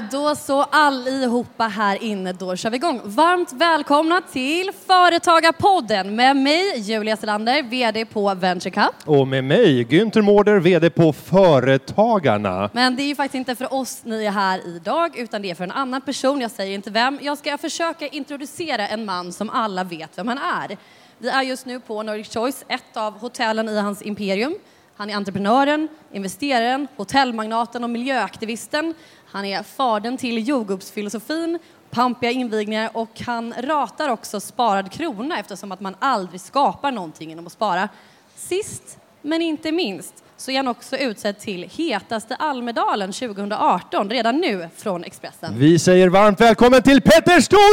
Då 0.00 0.34
så 0.34 0.62
allihopa 0.62 1.64
här 1.64 2.02
inne, 2.02 2.32
då 2.32 2.56
kör 2.56 2.70
vi 2.70 2.76
igång. 2.76 3.00
Varmt 3.04 3.52
välkomna 3.52 4.20
till 4.32 4.70
Företagarpodden 4.86 6.16
med 6.16 6.36
mig, 6.36 6.78
Julia 6.78 7.16
Selander, 7.16 7.62
VD 7.62 8.04
på 8.04 8.34
Venture 8.34 8.70
Cup. 8.70 8.94
Och 9.04 9.28
med 9.28 9.44
mig, 9.44 9.84
Günther 9.84 10.22
Mårder, 10.22 10.60
VD 10.60 10.90
på 10.90 11.12
Företagarna. 11.12 12.70
Men 12.72 12.96
det 12.96 13.02
är 13.02 13.06
ju 13.06 13.14
faktiskt 13.14 13.34
inte 13.34 13.54
för 13.54 13.74
oss 13.74 14.00
ni 14.04 14.24
är 14.24 14.30
här 14.30 14.66
idag, 14.66 15.18
utan 15.18 15.42
det 15.42 15.50
är 15.50 15.54
för 15.54 15.64
en 15.64 15.70
annan 15.70 16.00
person. 16.00 16.40
Jag 16.40 16.50
säger 16.50 16.74
inte 16.74 16.90
vem. 16.90 17.18
Jag 17.22 17.38
ska 17.38 17.58
försöka 17.58 18.06
introducera 18.06 18.88
en 18.88 19.04
man 19.04 19.32
som 19.32 19.50
alla 19.50 19.84
vet 19.84 20.18
vem 20.18 20.28
han 20.28 20.38
är. 20.38 20.76
Vi 21.18 21.28
är 21.28 21.42
just 21.42 21.66
nu 21.66 21.80
på 21.80 22.02
Nordic 22.02 22.34
Choice, 22.34 22.64
ett 22.68 22.96
av 22.96 23.18
hotellen 23.18 23.68
i 23.68 23.78
hans 23.78 24.02
imperium. 24.02 24.54
Han 24.96 25.10
är 25.10 25.16
entreprenören, 25.16 25.88
investeraren, 26.12 26.88
hotellmagnaten 26.96 27.84
och 27.84 27.90
miljöaktivisten. 27.90 28.94
Han 29.30 29.44
är 29.44 29.62
fadern 29.62 30.16
till 30.16 30.48
jordgubbsfilosofin, 30.48 31.58
pampiga 31.90 32.30
invigningar 32.30 32.90
och 32.94 33.20
han 33.26 33.54
ratar 33.58 34.08
också 34.08 34.40
sparad 34.40 34.92
krona 34.92 35.38
eftersom 35.38 35.72
att 35.72 35.80
man 35.80 35.96
aldrig 35.98 36.40
skapar 36.40 36.92
någonting 36.92 37.28
genom 37.28 37.46
att 37.46 37.52
spara. 37.52 37.88
Sist 38.36 38.98
men 39.22 39.42
inte 39.42 39.72
minst 39.72 40.24
så 40.36 40.50
är 40.50 40.56
han 40.56 40.68
också 40.68 40.96
utsedd 40.96 41.38
till 41.38 41.70
hetaste 41.76 42.34
Almedalen 42.36 43.12
2018 43.12 44.10
redan 44.10 44.36
nu 44.36 44.68
från 44.76 45.04
Expressen. 45.04 45.58
Vi 45.58 45.78
säger 45.78 46.08
varmt 46.08 46.40
välkommen 46.40 46.82
till 46.82 47.00
Petter 47.00 47.40
Stordalen! 47.40 47.68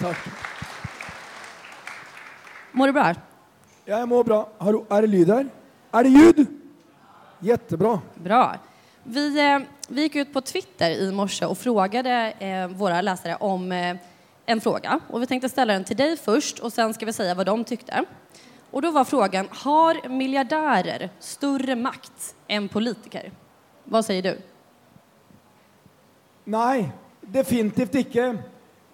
Tack. 0.00 0.16
Mår 2.72 2.86
du 2.86 2.92
bra? 2.92 3.14
Jeg 3.84 4.08
mår 4.08 4.24
bra. 4.24 4.48
Hallo, 4.58 4.86
er 4.90 5.02
det 5.02 5.08
lyd 5.08 5.28
her? 5.28 5.46
Er 5.92 6.02
det 6.02 6.10
ljud? 6.10 6.57
Jättebra. 7.40 8.00
Bra. 8.14 8.56
Vi, 9.02 9.52
eh, 9.52 9.58
vi 9.88 10.02
gick 10.02 10.16
ut 10.16 10.32
på 10.32 10.40
Twitter 10.40 10.90
i 10.90 11.12
morse 11.12 11.46
och 11.46 11.58
frågade 11.58 12.32
eh, 12.38 12.68
våra 12.68 13.00
läsare 13.00 13.36
om 13.36 13.72
eh, 13.72 13.96
en 14.46 14.60
fråga. 14.60 15.00
Och 15.08 15.22
vi 15.22 15.26
tänkte 15.26 15.48
ställa 15.48 15.72
den 15.72 15.84
till 15.84 15.96
dig 15.96 16.16
först 16.16 16.58
och 16.58 16.72
sen 16.72 16.94
ska 16.94 17.06
vi 17.06 17.12
säga 17.12 17.34
vad 17.34 17.46
de 17.46 17.64
tyckte. 17.64 18.04
Och 18.70 18.82
då 18.82 18.90
var 18.90 19.04
frågan, 19.04 19.48
har 19.50 20.08
miljardärer 20.08 21.10
större 21.18 21.76
makt 21.76 22.34
än 22.48 22.68
politiker? 22.68 23.32
Vad 23.84 24.04
säger 24.04 24.22
du? 24.22 24.38
Nei, 26.44 26.88
definitivt 27.20 27.94
ikke. 27.94 28.36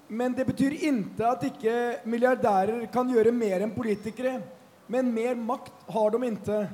Men 0.09 0.33
det 0.33 0.45
betyr 0.45 0.84
inte 0.84 1.28
at 1.28 1.42
inte 1.45 2.00
miljardärer 2.05 2.87
kan 2.92 3.09
gjøre 3.11 3.33
mer 3.33 3.62
enn 3.62 3.70
politikere. 3.75 4.41
Men 4.87 5.15
mer 5.15 5.34
makt 5.34 5.72
har 5.87 6.11
de 6.11 6.25
ikke. 6.25 6.67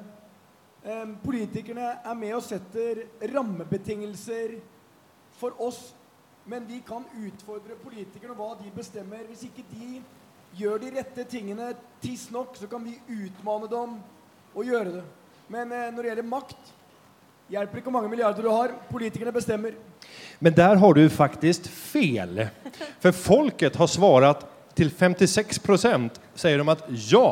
Politikerne 1.25 1.91
er 2.01 2.17
med 2.17 2.35
og 2.39 2.45
setter 2.45 3.03
rammebetingelser 3.35 4.55
for 5.41 5.57
oss. 5.61 5.91
Men 6.49 6.65
vi 6.69 6.81
kan 6.87 7.05
utfordre 7.21 7.77
politikerne 7.83 8.35
hva 8.39 8.55
de 8.59 8.71
bestemmer. 8.75 9.27
Hvis 9.29 9.45
ikke 9.51 9.67
de 9.71 10.01
gjør 10.57 10.81
de 10.83 10.93
rette 10.97 11.25
tingene 11.31 11.75
tidsnok, 12.03 12.57
så 12.57 12.69
kan 12.71 12.83
vi 12.87 12.97
utmane 13.13 13.69
dem 13.71 13.99
og 14.55 14.65
gjøre 14.67 14.97
det. 14.97 15.05
Men 15.51 15.73
eh, 15.75 15.91
når 15.93 16.03
det 16.03 16.13
gjelder 16.13 16.31
makt, 16.31 16.73
hjelper 17.51 17.81
ikke 17.81 17.91
hvor 17.91 17.99
mange 17.99 18.11
milliarder 18.13 18.47
du 18.47 18.51
har. 18.51 18.75
Politikerne 18.91 19.35
bestemmer. 19.35 19.77
Men 20.41 20.57
der 20.57 20.81
har 20.81 20.97
du 20.97 21.03
faktisk 21.13 21.69
fel. 21.69 22.47
For 23.03 23.13
folket 23.13 23.77
har 23.77 23.91
svarat 23.91 24.47
til 24.79 24.91
56 24.91 25.61
sier 26.39 26.63
de 26.63 26.73
at 26.73 26.85
ja, 27.11 27.27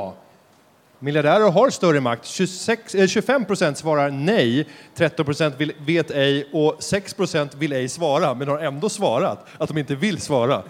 miljardärer 0.99 1.51
har 1.51 1.71
större 1.71 2.01
makt. 2.01 2.25
26, 2.27 2.95
eh, 2.95 3.07
25 3.07 3.45
procent 3.45 3.79
svarar 3.79 4.11
nej, 4.11 4.69
13 4.95 5.25
procent 5.25 5.55
vill, 5.59 5.73
vet 5.87 6.11
ej 6.11 6.49
och 6.53 6.83
6 6.83 7.15
procent 7.15 7.55
vill 7.55 7.73
ej 7.73 7.89
svara, 7.89 8.35
men 8.35 8.49
har 8.49 8.59
ändå 8.59 8.89
svarat 8.89 9.47
att 9.59 9.69
de 9.69 9.79
inte 9.79 9.95
vill 9.95 10.21
svara. 10.21 10.63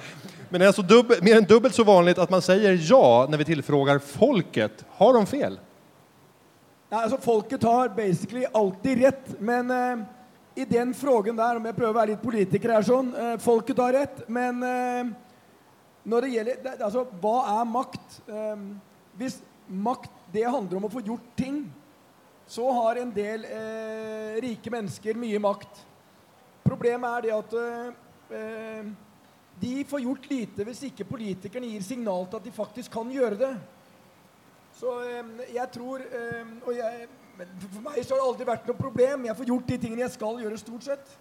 Men 0.48 0.58
det 0.60 0.64
är 0.64 0.66
alltså 0.66 0.82
dubbel, 0.82 1.22
mer 1.22 1.36
än 1.36 1.44
dubbelt 1.44 1.74
så 1.74 1.84
vanligt 1.84 2.18
att 2.18 2.30
man 2.30 2.42
säger 2.42 2.78
ja 2.90 3.26
när 3.30 3.38
vi 3.38 3.44
tillfrågar 3.44 3.98
folket. 3.98 4.84
Har 4.90 5.14
de 5.14 5.26
fel? 5.26 5.58
Nei, 6.90 7.08
Folket 7.20 7.62
har 7.62 7.88
basically 7.88 8.46
alltid 8.52 9.00
rett, 9.00 9.40
men 9.40 9.70
eh, 9.70 9.98
i 10.54 10.64
den 10.64 10.94
frågen 10.94 11.36
der, 11.36 11.56
om 11.56 11.66
jeg 11.68 11.76
prøver 11.76 11.92
å 11.92 11.98
være 11.98 12.10
litt 12.14 12.22
politiker 12.22 12.72
her 12.72 12.86
sånn 12.86 13.10
eh, 13.12 13.34
Folket 13.38 13.78
har 13.78 13.92
rett, 13.92 14.22
men 14.26 14.62
eh, 14.64 15.10
når 16.08 16.24
det 16.24 16.30
gjelder 16.32 16.62
det, 16.64 16.72
Altså, 16.80 17.04
hva 17.20 17.34
er 17.58 17.68
makt? 17.68 18.16
Eh, 18.24 18.64
hvis 19.20 19.36
makt 19.68 20.10
det 20.32 20.44
handler 20.44 20.78
om 20.78 20.86
å 20.88 20.92
få 20.92 21.02
gjort 21.04 21.28
ting, 21.38 21.62
så 22.48 22.64
har 22.72 23.00
en 23.00 23.10
del 23.12 23.44
eh, 23.44 24.38
rike 24.44 24.72
mennesker 24.72 25.18
mye 25.20 25.40
makt. 25.42 25.82
Problemet 26.64 27.18
er 27.18 27.26
det 27.26 27.34
at 27.36 27.56
eh, 27.60 27.90
eh, 28.38 28.90
de 29.60 29.72
får 29.88 30.04
gjort 30.04 30.28
lite 30.30 30.64
hvis 30.68 30.84
ikke 30.88 31.08
politikerne 31.08 31.68
gir 31.72 31.84
signal 31.84 32.28
til 32.28 32.40
at 32.40 32.46
de 32.46 32.54
faktisk 32.54 32.92
kan 32.94 33.10
gjøre 33.12 33.40
det. 33.40 33.52
Så 34.78 34.94
eh, 35.04 35.32
jeg 35.56 35.68
tror 35.74 36.04
eh, 36.04 36.52
Og 36.64 36.74
jeg, 36.76 37.08
for 37.38 37.84
meg 37.84 38.00
så 38.02 38.14
har 38.14 38.20
det 38.20 38.28
aldri 38.28 38.48
vært 38.48 38.68
noe 38.68 38.80
problem. 38.80 39.26
Jeg 39.28 39.38
får 39.40 39.50
gjort 39.52 39.72
de 39.72 39.80
tingene 39.84 40.04
jeg 40.06 40.16
skal 40.16 40.40
gjøre, 40.42 40.60
stort 40.60 40.88
sett. 40.88 41.16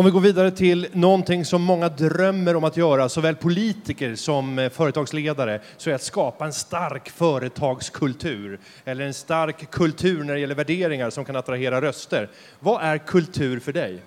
Om 0.00 0.06
vi 0.06 0.12
går 0.12 0.20
vidare 0.20 0.50
till 0.50 0.88
någonting 0.92 1.44
som 1.44 1.62
många 1.62 1.88
drömmer 1.88 2.56
om 2.56 2.64
att 2.64 2.76
göra, 2.76 3.08
såväl 3.08 3.36
politiker 3.36 4.14
som 4.14 4.58
eh, 4.58 4.70
företagsledare, 4.70 5.60
så 5.76 5.90
är 5.90 5.94
att 5.94 6.02
skapa 6.02 6.44
en 6.44 6.52
stark 6.52 7.10
företagskultur. 7.10 8.60
Eller 8.84 9.06
en 9.06 9.14
stark 9.14 9.70
kultur 9.70 10.24
när 10.24 10.34
det 10.34 10.40
gäller 10.40 10.54
värderingar 10.54 11.10
som 11.10 11.24
kan 11.24 11.36
attrahera 11.36 11.80
röster. 11.80 12.30
Vad 12.60 12.82
är 12.82 12.98
kultur 12.98 13.60
för 13.60 13.72
dig? 13.72 14.02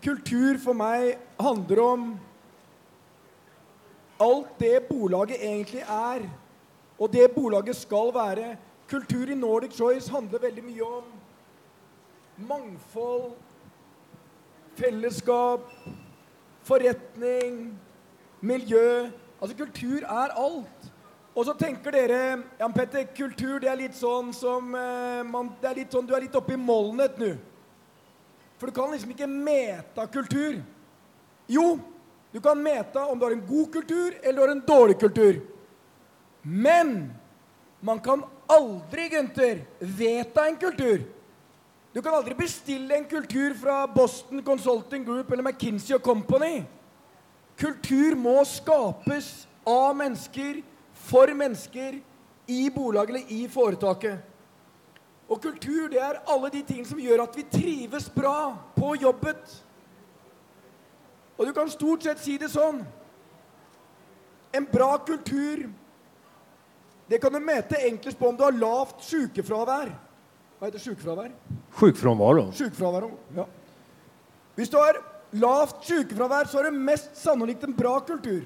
Kultur 0.00 0.58
for 0.58 0.74
meg 0.74 1.18
handler 1.36 1.78
om 1.78 2.18
alt 4.16 4.58
det 4.58 4.88
bolaget 4.88 5.40
egentlig 5.40 5.84
er, 5.88 6.26
og 6.98 7.12
det 7.12 7.34
bolaget 7.34 7.76
skal 7.76 8.10
være. 8.14 8.56
Kultur 8.90 9.30
i 9.30 9.34
Nordic 9.34 9.78
Choice 9.78 10.10
handler 10.10 10.38
veldig 10.38 10.64
mye 10.64 10.82
om 10.82 11.04
mangfold, 12.36 13.32
fellesskap, 14.78 15.66
forretning, 16.66 17.78
miljø. 18.40 19.08
Altså, 19.40 19.56
kultur 19.56 20.02
er 20.02 20.34
alt. 20.38 20.90
Og 21.32 21.46
så 21.48 21.54
tenker 21.56 21.94
dere 21.94 22.18
Jan 22.60 22.74
Petter, 22.76 23.06
kultur 23.16 23.56
det 23.62 23.70
er 23.72 23.78
litt 23.80 23.96
sånn 23.96 24.34
som 24.36 24.74
eh, 24.76 25.22
man, 25.24 25.48
det 25.62 25.70
er 25.70 25.78
litt 25.80 25.94
sånn, 25.94 26.04
Du 26.04 26.12
er 26.12 26.26
litt 26.26 26.36
oppe 26.36 26.52
i 26.52 26.60
molnet 26.60 27.16
nå. 27.20 27.30
For 28.60 28.68
du 28.68 28.76
kan 28.76 28.92
liksom 28.92 29.14
ikke 29.14 29.30
meta 29.30 30.04
kultur. 30.12 30.60
Jo, 31.50 31.78
du 32.32 32.38
kan 32.40 32.60
meta 32.60 33.06
om 33.08 33.18
du 33.18 33.24
har 33.24 33.34
en 33.34 33.46
god 33.48 33.72
kultur 33.72 34.14
eller 34.20 34.36
du 34.36 34.42
har 34.44 34.52
en 34.52 34.62
dårlig 34.68 34.98
kultur. 35.00 35.40
Men 36.42 37.10
man 37.80 37.98
kan 38.00 38.22
aldri, 38.46 39.08
Gunther, 39.08 39.64
vedta 39.80 40.46
en 40.46 40.56
kultur. 40.60 41.02
Du 41.92 42.00
kan 42.02 42.14
aldri 42.14 42.34
bestille 42.34 42.96
en 42.96 43.04
kultur 43.04 43.54
fra 43.54 43.86
Boston 43.86 44.42
Consulting 44.42 45.04
Group 45.04 45.32
eller 45.32 45.42
McKinsey 45.42 45.98
Company. 45.98 46.62
Kultur 47.56 48.16
må 48.16 48.38
skapes 48.48 49.46
av 49.68 49.92
mennesker, 49.96 50.62
for 50.92 51.28
mennesker, 51.36 51.98
i 52.48 52.70
bolaget 52.70 53.10
eller 53.10 53.32
i 53.32 53.42
foretaket. 53.48 54.22
Og 55.28 55.40
kultur 55.42 55.88
det 55.92 56.00
er 56.00 56.22
alle 56.28 56.50
de 56.52 56.62
tingene 56.64 56.88
som 56.88 57.00
gjør 57.00 57.26
at 57.26 57.36
vi 57.36 57.44
trives 57.52 58.08
bra 58.12 58.54
på 58.76 58.94
jobbet. 59.00 59.52
Og 61.36 61.46
du 61.46 61.52
kan 61.56 61.70
stort 61.72 62.04
sett 62.04 62.20
si 62.22 62.36
det 62.38 62.50
sånn 62.52 62.82
En 64.52 64.66
bra 64.68 64.98
kultur 65.00 65.62
Det 67.08 67.18
kan 67.18 67.32
du 67.32 67.40
mete 67.40 67.80
enklest 67.88 68.18
på 68.20 68.28
om 68.28 68.36
du 68.36 68.44
har 68.44 68.52
lavt 68.52 69.00
sykefravær. 69.04 69.88
Hva 70.62 70.68
heter 70.68 70.78
sykefravær? 70.78 71.32
Sjukfrånvaro. 71.74 72.44
Sykefravær, 72.54 73.08
ja. 73.34 73.48
Hvis 74.54 74.68
du 74.70 74.76
har 74.78 75.00
lavt 75.34 75.88
sykefravær, 75.88 76.46
så 76.46 76.60
har 76.60 76.68
du 76.70 76.76
mest 76.86 77.16
sannolikt 77.18 77.64
en 77.66 77.74
bra 77.74 77.96
kultur. 78.06 78.44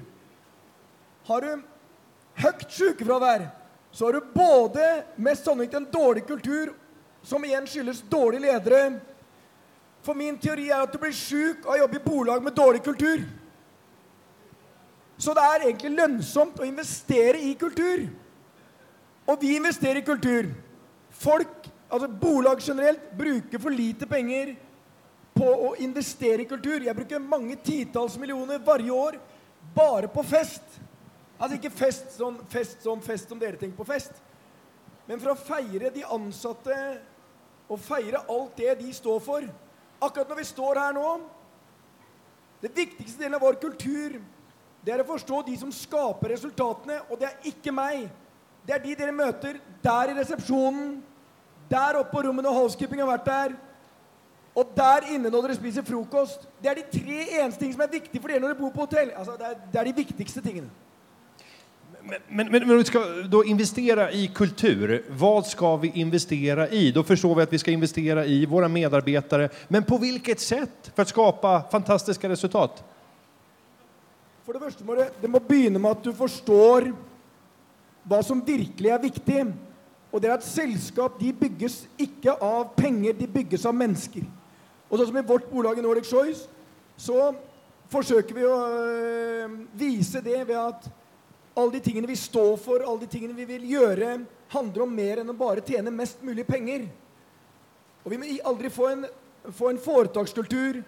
Har 1.27 1.45
du 1.45 1.61
høyt 2.41 2.65
sykefravær, 2.73 3.45
så 3.93 4.07
har 4.07 4.17
du 4.17 4.33
både 4.33 4.87
mest 5.21 5.45
sannolikt 5.45 5.77
en 5.77 5.85
dårlig 5.93 6.25
kultur, 6.25 6.73
som 7.21 7.45
igjen 7.45 7.69
skyldes 7.69 8.01
dårlige 8.09 8.47
ledere. 8.47 8.81
For 10.01 10.17
min 10.17 10.41
teori 10.41 10.71
er 10.71 10.87
at 10.87 10.97
du 10.97 10.97
blir 10.97 11.13
sjuk 11.13 11.69
av 11.69 11.75
å 11.75 11.79
jobbe 11.83 12.01
i 12.01 12.05
bolag 12.09 12.49
med 12.49 12.57
dårlig 12.57 12.81
kultur. 12.89 13.29
Så 15.21 15.37
det 15.37 15.45
er 15.53 15.69
egentlig 15.69 15.93
lønnsomt 16.01 16.57
å 16.57 16.65
investere 16.65 17.45
i 17.45 17.53
kultur. 17.53 18.07
Og 19.29 19.37
vi 19.37 19.53
investerer 19.61 20.01
i 20.01 20.07
kultur. 20.09 20.55
Folk, 21.13 21.75
altså 21.89 22.07
bolag 22.07 22.61
generelt, 22.61 23.11
bruker 23.17 23.59
for 23.59 23.73
lite 23.73 24.07
penger 24.09 24.55
på 25.37 25.47
å 25.47 25.73
investere 25.83 26.43
i 26.43 26.49
kultur. 26.49 26.81
Jeg 26.83 26.95
bruker 26.97 27.23
mange 27.23 27.57
titalls 27.63 28.17
millioner 28.19 28.59
hver 28.59 28.83
år 28.91 29.19
bare 29.75 30.09
på 30.11 30.23
fest. 30.25 30.79
Altså 31.37 31.57
ikke 31.57 31.73
fest 31.73 32.15
sånn 32.17 32.39
fest 32.49 32.81
som 32.85 33.01
fest 33.03 33.29
som 33.29 33.39
dere 33.39 33.59
tenker 33.59 33.77
på 33.77 33.87
fest. 33.87 34.15
Men 35.07 35.21
for 35.21 35.33
å 35.33 35.39
feire 35.39 35.91
de 35.93 36.03
ansatte 36.03 36.77
og 37.67 37.79
feire 37.83 38.23
alt 38.31 38.57
det 38.57 38.79
de 38.81 38.93
står 38.95 39.21
for. 39.23 39.45
Akkurat 40.01 40.29
når 40.29 40.41
vi 40.41 40.47
står 40.51 40.77
her 40.77 40.93
nå 40.93 41.07
Det 42.61 42.69
viktigste 42.73 43.21
delen 43.21 43.37
av 43.37 43.41
vår 43.41 43.59
kultur 43.61 44.17
det 44.87 44.93
er 44.93 45.01
å 45.03 45.09
forstå 45.09 45.41
de 45.43 45.57
som 45.59 45.71
skaper 45.73 46.31
resultatene, 46.31 47.01
og 47.11 47.19
det 47.19 47.27
er 47.27 47.49
ikke 47.49 47.73
meg. 47.75 48.05
Det 48.63 48.71
er 48.71 48.83
de 48.85 48.93
dere 48.95 49.11
møter 49.11 49.57
der 49.83 50.13
i 50.13 50.15
resepsjonen, 50.15 50.93
der 51.69 51.99
oppe 51.99 52.13
på 52.15 52.23
rommet 52.27 52.45
når 52.45 52.55
housekeeping 52.61 53.01
har 53.03 53.09
vært 53.11 53.27
der, 53.27 53.55
og 54.57 54.73
der 54.73 55.05
inne 55.13 55.29
når 55.29 55.45
dere 55.45 55.55
spiser 55.59 55.85
frokost. 55.85 56.47
Det 56.63 56.71
er 56.71 56.79
de 56.79 56.87
tre 56.89 57.19
eneste 57.41 57.61
tingene 57.61 57.77
som 57.77 57.85
er 57.85 57.93
viktige 57.93 58.21
for 58.21 58.31
dere 58.31 58.41
når 58.41 58.53
dere 58.53 58.61
bor 58.63 58.73
på 58.73 58.87
hotell. 58.87 59.11
Altså, 59.13 59.35
det, 59.37 59.51
er, 59.51 59.59
det 59.73 59.81
er 59.81 59.89
de 59.89 59.97
viktigste 59.99 60.41
tingene. 60.41 60.69
Men, 62.07 62.21
men, 62.29 62.49
men 62.51 62.71
om 62.71 62.77
vi 62.77 62.87
skal 62.87 63.29
då 63.29 63.43
investera 63.43 64.11
i 64.11 64.27
kultur, 64.27 65.01
Hva 65.09 65.43
skal 65.43 65.79
vi 65.81 65.91
investere 66.01 66.69
i? 66.71 66.91
Da 66.91 67.03
forstår 67.03 67.35
vi 67.35 67.43
at 67.43 67.53
vi 67.53 67.59
skal 67.61 67.75
investere 67.75 68.25
i 68.25 68.45
våre 68.45 68.69
medarbetare. 68.71 69.49
Men 69.67 69.83
på 69.83 69.99
hvilket 70.01 70.41
sätt 70.41 70.91
for 70.95 71.03
å 71.03 71.11
skapa 71.11 71.53
fantastiske 71.71 72.29
resultat? 72.29 72.79
For 74.45 74.55
det 74.55 74.63
første 74.63 74.87
må 74.87 74.95
det, 74.95 75.09
det 75.21 75.29
må 75.29 75.43
begynne 75.43 75.81
med 75.83 75.97
at 75.97 76.05
du 76.07 76.13
forstår 76.15 76.93
hva 78.07 78.21
som 78.23 78.41
virkelig 78.41 78.93
er 78.93 79.03
viktig. 79.03 79.41
Og 80.11 80.21
det 80.21 80.29
er 80.29 80.37
at 80.37 80.45
selskap 80.45 81.17
de 81.19 81.33
bygges 81.35 81.81
ikke 81.99 82.37
av 82.43 82.71
penger, 82.77 83.15
de 83.17 83.27
bygges 83.27 83.65
av 83.67 83.75
mennesker. 83.75 84.23
Og 84.87 84.95
sånn 84.97 85.09
som 85.09 85.19
i 85.19 85.25
vårt 85.27 85.49
bolag 85.51 85.79
i 85.79 85.83
Nordic 85.83 86.07
Choice, 86.07 86.47
så 86.97 87.33
forsøker 87.91 88.35
vi 88.35 88.45
å 88.47 88.55
øh, 88.55 89.57
vise 89.77 90.21
det 90.23 90.39
ved 90.47 90.57
at 90.59 90.87
alle 91.57 91.77
de 91.77 91.83
tingene 91.83 92.09
vi 92.09 92.17
står 92.19 92.55
for, 92.61 92.83
alle 92.83 93.03
de 93.03 93.11
tingene 93.11 93.35
vi 93.35 93.47
vil 93.49 93.65
gjøre, 93.71 94.19
handler 94.53 94.85
om 94.85 94.93
mer 94.95 95.21
enn 95.21 95.33
å 95.33 95.37
bare 95.37 95.63
tjene 95.65 95.93
mest 95.93 96.21
mulig 96.23 96.45
penger. 96.47 96.85
Og 98.05 98.13
vi 98.13 98.19
må 98.21 98.29
aldri 98.47 98.71
få 98.71 98.91
en, 98.93 99.07
få 99.51 99.73
en 99.73 99.81
foretakskultur 99.81 100.83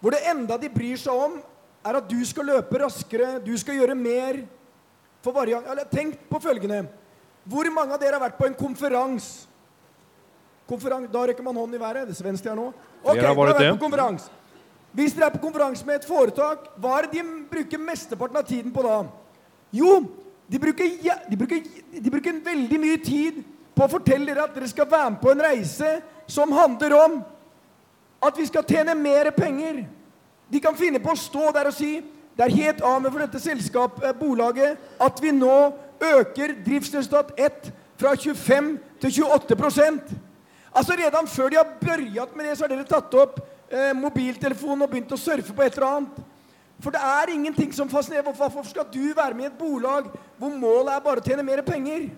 hvor 0.00 0.12
det 0.12 0.26
enda 0.28 0.58
de 0.60 0.68
bryr 0.70 0.98
seg 1.00 1.18
om, 1.18 1.38
er 1.86 1.96
at 1.98 2.08
du 2.10 2.18
skal 2.28 2.46
løpe 2.50 2.78
raskere, 2.82 3.38
du 3.42 3.54
skal 3.58 3.78
gjøre 3.78 3.94
mer. 3.98 4.42
For 5.26 5.34
variant, 5.34 5.66
eller 5.66 5.88
Tenk 5.90 6.20
på 6.30 6.38
følgende. 6.38 6.84
Hvor 7.50 7.66
mange 7.74 7.94
av 7.94 8.02
dere 8.02 8.14
har 8.14 8.22
vært 8.28 8.38
på 8.38 8.46
en 8.46 8.54
konferanse? 8.58 9.46
Konferans, 10.70 11.10
da 11.10 11.24
rekker 11.26 11.46
man 11.46 11.58
hånden 11.58 11.78
i 11.78 11.82
været. 11.82 12.08
Det 12.08 12.16
svenske 12.18 12.48
her 12.50 12.58
nå. 12.58 12.68
Ok, 13.02 13.14
Dere 13.14 13.26
har 13.26 13.34
dere 13.34 13.52
vært 13.52 13.60
det. 13.62 13.72
på 13.74 13.84
konferanse. 13.84 14.30
Hvis 14.96 15.14
dere 15.14 15.28
er 15.28 15.34
på 15.34 15.42
konferanse 15.42 15.86
med 15.86 16.00
et 16.00 16.06
foretak, 16.08 16.70
hva 16.78 16.94
er 16.98 17.06
det 17.06 17.18
de 17.18 17.24
bruker 17.50 17.82
mesteparten 17.82 18.38
av 18.38 18.46
tiden 18.48 18.72
på 18.74 18.82
da? 18.86 18.96
Jo, 19.74 19.98
de 20.50 20.58
bruker, 20.62 20.96
de 21.30 21.38
bruker, 21.38 21.62
de 21.92 22.10
bruker 22.10 22.40
veldig 22.46 22.80
mye 22.82 22.98
tid 23.04 23.42
på 23.76 23.84
å 23.84 23.92
fortelle 23.92 24.30
dere 24.30 24.46
at 24.46 24.54
dere 24.56 24.70
skal 24.70 24.88
være 24.90 25.10
med 25.10 25.20
på 25.22 25.30
en 25.34 25.42
reise 25.44 25.92
som 26.30 26.54
handler 26.54 26.94
om 26.98 27.18
at 28.26 28.38
vi 28.38 28.46
skal 28.48 28.66
tjene 28.66 28.94
mer 28.98 29.30
penger. 29.36 29.84
De 30.50 30.62
kan 30.62 30.78
finne 30.78 31.02
på 31.02 31.12
å 31.12 31.18
stå 31.18 31.50
der 31.54 31.70
og 31.70 31.76
si 31.76 31.98
det 32.36 32.44
er 32.44 32.56
helt 32.56 32.82
avgjørende 32.84 33.12
for 33.12 33.24
dette 33.24 33.40
selskapet, 33.40 34.04
eh, 34.04 34.12
bolaget, 34.12 34.78
at 35.00 35.22
vi 35.22 35.32
nå 35.32 35.72
øker 36.00 36.54
driftsresultat 36.66 37.32
1 37.38 37.72
fra 37.96 38.14
25 38.14 38.78
til 39.00 39.22
28 39.24 40.14
Altså 40.76 40.92
Redan 40.92 41.26
før 41.26 41.48
de 41.48 41.56
har 41.56 41.76
børjat 41.80 42.36
med 42.36 42.44
det, 42.44 42.58
så 42.58 42.64
har 42.64 42.68
dere 42.68 42.84
tatt 42.84 43.14
opp 43.14 43.40
eh, 43.70 43.94
mobiltelefonen 43.96 44.82
og 44.82 44.90
begynt 44.90 45.12
å 45.12 45.16
surfe 45.16 45.54
på 45.56 45.62
et 45.64 45.78
eller 45.78 45.88
annet. 45.88 46.18
For 46.84 46.92
det 46.92 47.00
er 47.00 47.32
ingenting 47.32 47.72
som 47.72 47.88
fascinerer. 47.88 48.22
Hvorfor 48.36 48.62
skal 48.68 48.84
du 48.92 49.14
være 49.16 49.34
med 49.34 49.44
i 49.44 49.46
et 49.46 49.58
bolag 49.58 50.10
hvor 50.36 50.52
målet 50.52 50.92
er 50.92 51.00
bare 51.00 51.22
å 51.22 51.24
tjene 51.24 51.42
mer 51.46 51.64
penger? 51.64 52.10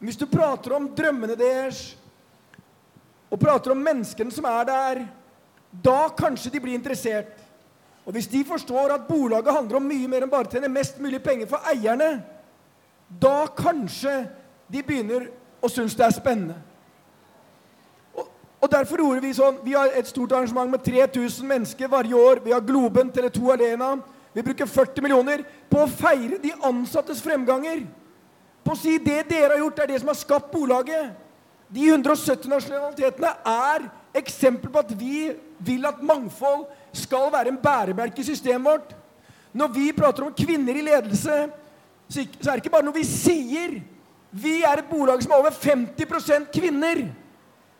Hvis 0.00 0.16
du 0.16 0.24
prater 0.26 0.72
om 0.72 0.88
drømmene 0.96 1.36
deres, 1.36 1.98
og 3.28 3.40
prater 3.40 3.74
om 3.74 3.84
menneskene 3.84 4.32
som 4.32 4.46
er 4.48 4.64
der, 4.68 5.04
da 5.84 6.08
kanskje 6.16 6.52
de 6.54 6.60
blir 6.62 6.78
interessert. 6.78 7.43
Og 8.04 8.12
hvis 8.12 8.28
de 8.28 8.44
forstår 8.44 8.92
at 8.94 9.06
bolaget 9.08 9.52
handler 9.52 9.76
om 9.76 9.88
mye 9.88 10.08
mer 10.08 10.24
enn 10.24 10.32
bare 10.32 10.48
å 10.48 10.52
tjene 10.52 10.68
mest 10.68 11.00
mulig 11.00 11.22
penger 11.24 11.48
for 11.48 11.64
eierne, 11.70 12.18
da 13.08 13.46
kanskje 13.56 14.12
de 14.68 14.82
begynner 14.82 15.30
å 15.64 15.70
synes 15.72 15.96
det 15.96 16.04
er 16.04 16.16
spennende. 16.16 16.56
Og, 18.64 18.70
derfor 18.72 19.00
gjorde 19.00 19.20
vi 19.20 19.34
sånn 19.36 19.58
Vi 19.60 19.74
har 19.76 19.92
et 19.92 20.08
stort 20.08 20.32
arrangement 20.32 20.70
med 20.72 20.80
3000 20.84 21.44
mennesker 21.48 21.88
hver 21.88 22.06
år. 22.16 22.38
Vi 22.44 22.52
har 22.52 22.64
Globen, 22.64 23.10
Tele2 23.12 23.52
Alena. 23.52 23.90
Vi 24.32 24.42
bruker 24.42 24.66
40 24.66 25.04
millioner 25.04 25.44
på 25.68 25.82
å 25.82 25.90
feire 25.90 26.38
de 26.40 26.52
ansattes 26.64 27.20
fremganger. 27.22 27.84
På 28.64 28.72
å 28.72 28.78
si 28.80 28.96
det 28.98 29.26
dere 29.28 29.52
har 29.52 29.60
gjort, 29.60 29.82
er 29.84 29.92
det 29.92 30.00
som 30.00 30.08
har 30.08 30.16
skapt 30.16 30.48
bolaget. 30.52 31.12
De 31.68 31.90
170 31.90 32.48
nasjonalitetene 32.48 33.34
er 33.44 33.84
eksempel 34.16 34.72
på 34.72 34.80
at 34.80 34.96
vi 34.96 35.28
vil 35.64 35.84
at 35.88 36.00
mangfold 36.02 36.64
skal 36.96 37.32
være 37.32 37.52
en 37.52 37.60
bærebjelke 37.60 38.20
i 38.22 38.28
systemet 38.30 38.64
vårt. 38.64 38.94
Når 39.52 39.68
vi 39.74 39.92
prater 39.92 40.24
om 40.26 40.34
kvinner 40.34 40.74
i 40.74 40.82
ledelse, 40.82 41.36
så 42.08 42.20
er 42.20 42.54
det 42.54 42.64
ikke 42.64 42.74
bare 42.74 42.86
noe 42.86 42.96
vi 42.96 43.04
sier. 43.06 43.78
Vi 44.34 44.56
er 44.66 44.82
et 44.82 44.90
bolag 44.90 45.22
som 45.22 45.32
er 45.32 45.42
over 45.42 45.54
50% 45.54 46.50
kvinner. 46.54 47.04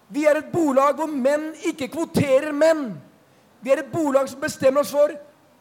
Vi 0.08 0.24
er 0.24 0.38
et 0.38 0.52
bolag 0.52 0.94
hvor 0.98 1.10
menn 1.10 1.50
ikke 1.66 1.90
kvoterer 1.90 2.54
menn. 2.54 2.92
Vi 3.64 3.72
er 3.72 3.82
et 3.82 3.92
bolag 3.92 4.28
som 4.30 4.42
bestemmer 4.42 4.84
oss 4.84 4.92
for 4.94 5.14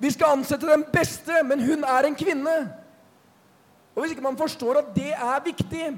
vi 0.03 0.11
skal 0.11 0.35
ansette 0.35 0.67
den 0.67 0.83
beste, 0.91 1.44
men 1.47 1.61
hun 1.63 1.83
er 1.88 2.07
en 2.07 2.15
kvinne. 2.15 2.55
Og 3.95 4.01
hvis 4.01 4.11
ikke 4.11 4.25
man 4.25 4.38
forstår 4.38 4.81
at 4.81 4.95
det 4.95 5.13
er 5.13 5.44
viktig 5.45 5.94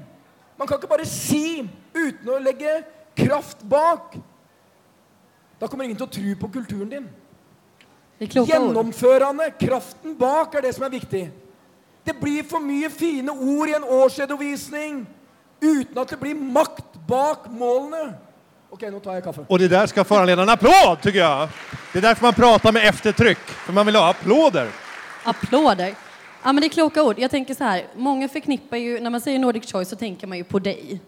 Man 0.58 0.68
kan 0.68 0.78
ikke 0.78 0.88
bare 0.88 1.04
si 1.04 1.68
uten 1.92 2.28
å 2.32 2.38
legge 2.40 2.78
kraft 3.16 3.60
bak. 3.68 4.14
Da 5.60 5.68
kommer 5.68 5.84
ingen 5.84 5.98
til 5.98 6.06
å 6.06 6.14
tro 6.14 6.36
på 6.40 6.48
kulturen 6.48 6.88
din. 6.88 7.04
Det 7.04 7.12
är 7.12 7.12
kloka 7.12 7.14
ord. 7.84 8.05
Gjennomførende, 8.18 9.50
kraften 9.60 10.14
bak, 10.16 10.54
er 10.54 10.64
det 10.64 10.74
som 10.74 10.86
er 10.86 10.94
viktig. 10.94 11.26
Det 12.06 12.14
blir 12.20 12.46
for 12.46 12.62
mye 12.62 12.88
fine 12.90 13.32
ord 13.32 13.68
i 13.68 13.74
en 13.76 13.84
årsredovisning 13.84 15.02
uten 15.60 15.98
at 15.98 16.12
det 16.12 16.18
blir 16.20 16.38
makt 16.38 16.96
bak 17.08 17.50
målene. 17.50 18.14
Ok, 18.70 18.82
nå 18.92 19.00
tar 19.00 19.18
jeg 19.18 19.24
kaffe. 19.24 19.44
Og 19.48 19.60
det 19.60 19.68
der 19.72 19.86
skal 19.90 20.04
foranlede 20.04 20.42
en 20.42 20.52
applåd 20.52 20.98
tycker 21.02 21.20
jeg. 21.22 21.48
Det 21.92 22.00
er 22.00 22.08
derfor 22.08 22.28
man 22.28 22.36
prater 22.36 22.74
med 22.76 22.88
eftertrykk. 22.88 23.44
For 23.64 23.76
man 23.76 23.86
vil 23.88 23.98
ha 24.00 24.10
applåder. 24.10 24.72
Applåder. 25.24 25.94
Ja, 26.42 26.52
men 26.52 26.62
det 26.62 26.70
er 26.70 26.74
kloke 26.76 27.02
ord. 27.02 27.18
Jeg 27.18 27.30
tenker 27.30 27.56
så 27.56 27.64
her, 27.70 27.86
Mange 27.96 28.28
forknipper 28.28 28.78
jo, 28.78 28.98
Når 29.02 29.10
man 29.10 29.22
sier 29.22 29.38
Nordic 29.42 29.66
Choice 29.66 29.90
så 29.90 29.96
tenker 29.98 30.28
man 30.30 30.38
jo 30.38 30.44
på 30.50 30.60
deg. 30.62 30.98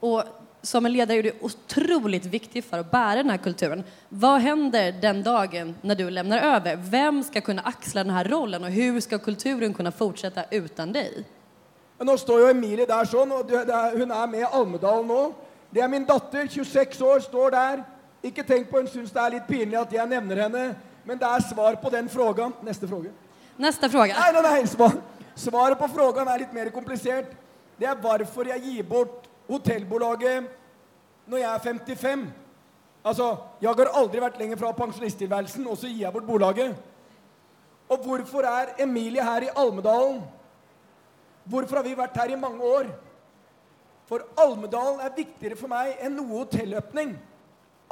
Och 0.00 0.22
som 0.64 0.86
en 0.86 0.92
ledare 0.92 1.18
är 1.18 1.22
du 1.22 1.32
otroligt 1.40 2.26
viktig 2.26 2.64
för 2.64 2.78
att 2.78 2.90
bära 2.90 3.14
den 3.14 3.30
här 3.30 3.36
kulturen. 3.36 3.84
Vad 4.08 4.40
händer 4.40 4.92
den 4.92 5.22
dagen 5.22 5.74
när 5.80 5.94
du 5.94 6.10
lämnar 6.10 6.38
över? 6.38 6.76
Vem 6.76 7.22
ska 7.22 7.40
kunna 7.40 7.62
axla 7.62 8.04
den 8.04 8.12
här 8.12 8.24
rollen 8.24 8.64
och 8.64 8.70
hur 8.70 9.00
ska 9.00 9.18
kulturen 9.18 9.74
kunna 9.74 9.92
fortsätta 9.92 10.44
utan 10.50 10.92
dig? 10.92 11.24
Nå 11.98 12.16
står 12.18 12.40
jo 12.40 12.46
Emilie 12.50 12.84
der 12.90 13.06
sånn, 13.06 13.30
og 13.32 13.46
det 13.48 13.62
det 13.68 13.74
er, 13.74 13.94
hun 13.96 14.10
er 14.10 14.26
med 14.28 14.40
i 14.42 14.48
Almedalen 14.50 15.06
nå. 15.08 15.20
Det 15.70 15.80
er 15.80 15.88
min 15.88 16.04
datter, 16.04 16.48
26 16.50 17.00
år, 17.00 17.20
står 17.22 17.54
der. 17.54 17.84
Ikke 18.24 18.42
tenk 18.42 18.68
på 18.70 18.80
hun 18.82 18.88
syns 18.90 19.12
det 19.14 19.22
er 19.22 19.36
litt 19.36 19.46
pinlig 19.46 19.78
at 19.78 19.92
jeg 19.94 20.10
nevner 20.10 20.42
henne, 20.42 20.64
men 21.04 21.20
det 21.20 21.28
er 21.28 21.46
svar 21.46 21.78
på 21.80 21.92
den 21.94 22.08
frågan. 22.10 22.52
Neste 22.66 22.88
fråge. 22.90 23.12
Neste 23.56 23.88
fråga. 23.88 24.18
Nei, 24.18 24.32
nei, 24.34 24.42
nei, 24.42 24.66
svar. 24.66 24.98
Svaret 25.38 25.78
på 25.78 25.88
frågan 25.94 26.28
er 26.28 26.42
litt 26.42 26.52
mer 26.52 26.72
komplisert. 26.74 27.30
Det 27.78 27.88
er 27.88 27.96
hvorfor 28.02 28.50
jeg 28.50 28.60
gir 28.66 28.82
bort 28.90 29.30
hotellbolaget 29.48 30.48
når 31.26 31.38
jeg 31.40 31.50
er 31.50 31.58
55. 31.58 32.24
Altså, 33.04 33.36
jeg 33.60 33.68
har 33.68 33.92
aldri 33.92 34.20
vært 34.22 34.38
lenger 34.40 34.60
fra 34.60 34.72
pensjonisttilværelsen, 34.76 35.66
og 35.66 35.76
så 35.76 35.88
gir 35.88 36.06
jeg 36.06 36.12
bort 36.12 36.26
bolaget. 36.26 36.76
Og 37.88 38.00
hvorfor 38.04 38.46
er 38.48 38.74
Emilie 38.80 39.24
her 39.24 39.44
i 39.44 39.52
Almedalen? 39.56 40.22
Hvorfor 41.44 41.76
har 41.76 41.84
vi 41.84 41.96
vært 41.96 42.16
her 42.16 42.32
i 42.32 42.40
mange 42.40 42.64
år? 42.64 42.88
For 44.08 44.24
Almedalen 44.40 45.00
er 45.04 45.16
viktigere 45.16 45.56
for 45.56 45.68
meg 45.68 45.98
enn 46.00 46.16
noe 46.16 46.40
hotelløpning. 46.40 47.14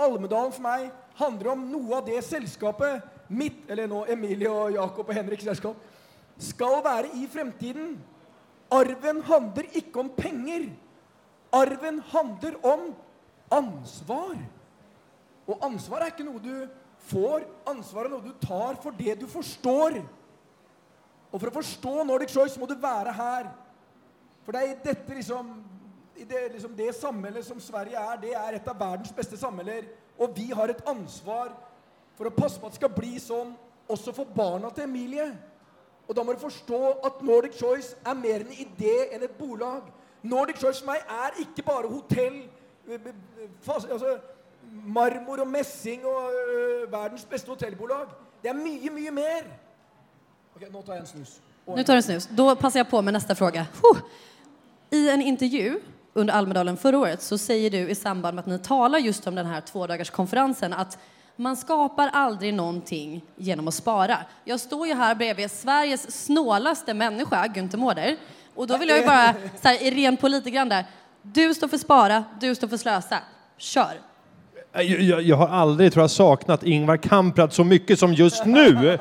Almedalen 0.00 0.52
for 0.52 0.64
meg 0.64 0.88
handler 1.18 1.52
om 1.52 1.66
noe 1.68 1.98
av 1.98 2.06
det 2.08 2.22
selskapet 2.24 3.04
mitt, 3.32 3.64
eller 3.68 3.88
nå 3.88 4.04
Emilie 4.12 4.48
og 4.48 4.72
Jakob 4.76 5.08
og 5.08 5.16
Henriks 5.16 5.44
selskap, 5.44 5.76
skal 6.40 6.80
være 6.84 7.12
i 7.20 7.26
fremtiden. 7.30 7.94
Arven 8.72 9.20
handler 9.28 9.68
ikke 9.76 10.00
om 10.00 10.08
penger. 10.16 10.70
Arven 11.52 12.00
handler 12.12 12.56
om 12.66 12.88
ansvar. 13.52 14.36
Og 15.46 15.66
ansvar 15.66 16.02
er 16.02 16.14
ikke 16.14 16.26
noe 16.26 16.40
du 16.42 16.54
får, 17.10 17.44
ansvar 17.68 18.06
er 18.06 18.14
noe 18.14 18.24
du 18.24 18.32
tar 18.40 18.78
for 18.82 18.94
det 18.96 19.18
du 19.20 19.26
forstår. 19.30 19.98
Og 21.32 21.40
for 21.40 21.48
å 21.48 21.56
forstå 21.58 21.94
Nordic 22.06 22.32
Choice 22.32 22.60
må 22.60 22.68
du 22.70 22.76
være 22.78 23.12
her. 23.16 23.50
For 24.46 24.54
det 24.54 24.62
er 24.62 24.72
i 24.72 24.80
dette 24.84 25.18
liksom 25.18 25.52
i 26.22 26.24
det, 26.24 26.52
liksom 26.52 26.74
det 26.76 26.92
samholdet 26.94 27.44
som 27.46 27.60
Sverige 27.60 27.98
er, 27.98 28.18
det 28.20 28.34
er 28.36 28.56
et 28.56 28.68
av 28.68 28.78
verdens 28.78 29.14
beste 29.16 29.36
samholder. 29.40 29.88
Og 30.20 30.36
vi 30.36 30.50
har 30.54 30.70
et 30.70 30.82
ansvar 30.88 31.54
for 32.18 32.28
å 32.28 32.34
passe 32.36 32.60
på 32.60 32.68
at 32.68 32.76
det 32.76 32.82
skal 32.82 32.92
bli 32.94 33.16
sånn 33.22 33.54
også 33.90 34.14
for 34.14 34.28
barna 34.36 34.70
til 34.70 34.86
Emilie. 34.86 35.30
Og 36.06 36.14
da 36.14 36.24
må 36.24 36.34
du 36.34 36.42
forstå 36.42 36.80
at 37.08 37.22
Nordic 37.24 37.56
Choice 37.58 37.96
er 38.04 38.18
mer 38.18 38.44
en 38.44 38.54
idé 38.54 38.94
enn 39.14 39.24
et 39.24 39.38
bolag. 39.38 39.88
Nordic 40.22 40.60
Choice 40.60 40.80
for 40.80 40.92
meg 40.92 41.02
er 41.08 41.40
ikke 41.42 41.62
bare 41.66 41.88
hotell 41.88 42.42
eh, 42.88 42.94
eh, 42.94 43.74
altså, 43.74 44.18
marmor 44.72 45.40
og 45.40 45.48
messing 45.48 46.06
og 46.06 46.30
øh, 46.32 46.92
verdens 46.92 47.24
beste 47.24 47.48
hotellbolag. 47.48 48.06
Det 48.42 48.50
er 48.50 48.54
mye, 48.54 48.90
mye 48.90 49.10
mer. 49.10 49.48
Ok, 50.56 50.66
nå 50.72 50.82
tar 50.82 50.92
jeg 50.94 51.00
en 51.00 51.06
snus. 51.06 51.40
Og 51.66 51.76
Nu 51.76 51.82
tar 51.82 51.94
du 51.94 51.96
en 51.96 52.02
snus. 52.02 52.28
Då 52.30 52.56
passar 52.56 52.80
jag 52.80 52.90
på 52.90 53.02
med 53.02 53.12
nästa 53.12 53.34
fråga. 53.34 53.66
Huh. 53.82 53.98
I 54.90 55.10
en 55.10 55.22
intervju 55.22 55.80
under 56.12 56.34
Almedalen 56.34 56.76
förra 56.76 56.98
året 56.98 57.22
så 57.22 57.38
säger 57.38 57.70
du 57.70 57.78
i 57.78 57.94
samband 57.94 58.34
med 58.34 58.42
att 58.42 58.46
ni 58.46 58.58
talar 58.58 58.98
just 58.98 59.26
om 59.26 59.34
den 59.34 59.46
här 59.46 59.60
tvådagarskonferensen 59.60 60.72
att 60.72 60.98
man 61.36 61.56
skapar 61.56 62.10
aldrig 62.12 62.54
någonting 62.54 63.22
genom 63.36 63.68
att 63.68 63.74
spara. 63.74 64.18
Jag 64.44 64.60
står 64.60 64.86
ju 64.86 64.94
här 64.94 65.14
bredvid 65.14 65.50
Sveriges 65.50 66.24
snålaste 66.24 66.94
människa, 66.94 67.46
Günther 67.46 67.76
Mårder. 67.76 68.16
Och 68.54 68.66
då 68.66 68.78
vill 68.78 68.88
jag 68.88 68.98
ju 68.98 69.04
bara, 69.04 69.34
så 69.62 69.68
här, 69.68 70.28
lite 70.28 70.50
grann 70.50 70.72
du 71.22 71.54
står 71.54 71.68
för 71.68 71.78
spara, 71.78 72.24
du 72.40 72.54
står 72.54 72.68
för 72.68 72.76
slösa. 72.76 73.18
Kör! 73.56 73.92
Jag, 74.72 74.84
jag, 74.84 75.22
jag 75.22 75.36
har 75.36 75.48
aldrig 75.48 75.92
tror 75.92 76.02
jag, 76.02 76.10
saknat 76.10 76.62
Ingvar 76.62 76.96
Kamprad 76.96 77.52
så 77.52 77.64
mycket 77.64 77.98
som 77.98 78.14
just 78.14 78.46
nu. 78.46 78.98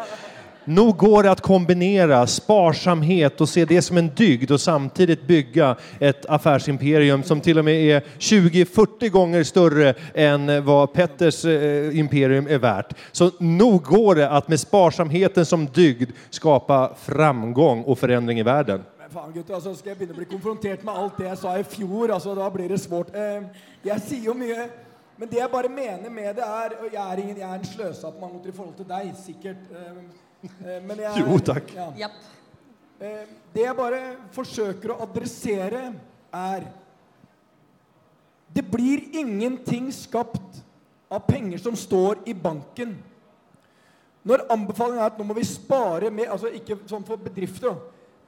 Nog 0.65 0.97
går 0.97 1.23
det 1.23 1.31
att 1.31 1.41
kombinera 1.41 2.27
sparsamhet 2.27 3.41
och 3.41 3.49
se 3.49 3.65
det 3.65 3.81
som 3.81 3.97
en 3.97 4.07
dygd 4.15 4.51
och 4.51 4.61
samtidigt 4.61 5.27
bygga 5.27 5.75
ett 5.99 6.25
affärsimperium 6.25 7.23
som 7.23 7.41
till 7.41 7.59
och 7.59 7.65
med 7.65 7.75
är 7.75 8.03
20-40 8.19 9.09
gånger 9.09 9.43
större 9.43 9.93
än 10.13 10.65
vad 10.65 10.93
Petters 10.93 11.45
eh, 11.45 11.99
imperium 11.99 12.47
är 12.47 12.57
värt. 12.57 12.93
Så 13.11 13.31
nog 13.39 13.83
går 13.83 14.15
det 14.15 14.29
att 14.29 14.47
med 14.47 14.59
sparsamheten 14.59 15.45
som 15.45 15.65
dygd 15.65 16.11
skapa 16.29 16.91
framgång 17.01 17.83
och 17.83 17.99
förändring 17.99 18.39
i 18.39 18.43
världen. 18.43 18.83
Faen, 19.11 19.33
gutter, 19.35 19.57
altså, 19.57 19.73
skal 19.75 19.91
jeg 19.91 19.97
begynne 19.99 20.15
å 20.15 20.19
bli 20.21 20.29
konfrontert 20.31 20.85
med 20.87 20.95
alt 20.95 21.17
det 21.19 21.25
jeg 21.27 21.39
sa 21.41 21.57
i 21.59 21.65
fjor? 21.67 22.13
Altså, 22.15 22.31
da 22.37 22.45
blir 22.53 22.71
det 22.71 22.79
svårt. 22.79 23.11
Eh, 23.11 23.65
jeg 23.83 24.03
sier 24.05 24.29
jo 24.29 24.35
mye, 24.39 24.69
men 25.19 25.29
det 25.29 25.41
jeg 25.41 25.51
bare 25.51 25.71
mener 25.71 26.13
med 26.13 26.39
det, 26.39 26.45
er 26.45 26.77
og 26.79 26.87
Jeg 26.93 27.01
er, 27.01 27.23
ingen, 27.23 27.41
jeg 27.41 27.49
er 27.49 27.59
en 27.59 27.67
sløsa 27.73 28.11
på 28.13 28.21
mange 28.21 28.37
måter 28.37 28.53
i 28.53 28.55
forhold 28.55 28.77
til 28.79 28.87
deg, 28.87 29.11
sikkert. 29.19 29.67
Eh, 29.67 29.99
eh, 30.47 30.79
men 30.87 31.03
jeg, 31.03 31.19
Jo, 31.25 31.41
takk. 31.51 31.75
Ja. 31.75 31.89
Japp. 32.05 32.17
Eh, 33.01 33.35
det 33.51 33.67
jeg 33.67 33.77
bare 33.83 34.01
forsøker 34.31 34.95
å 34.95 35.01
adressere, 35.03 35.83
er 36.31 36.69
Det 38.51 38.63
blir 38.67 39.09
ingenting 39.15 39.91
skapt 39.95 40.61
av 41.11 41.25
penger 41.27 41.59
som 41.59 41.75
står 41.75 42.23
i 42.27 42.33
banken. 42.33 42.95
Når 44.23 44.47
anbefalingen 44.53 45.01
er 45.03 45.09
at 45.11 45.17
nå 45.19 45.25
må 45.27 45.35
vi 45.35 45.43
spare 45.47 46.11
mer 46.13 46.29
Altså 46.35 46.51
ikke 46.53 46.77
sånn 46.87 47.03
for 47.07 47.19
bedrifter. 47.19 47.75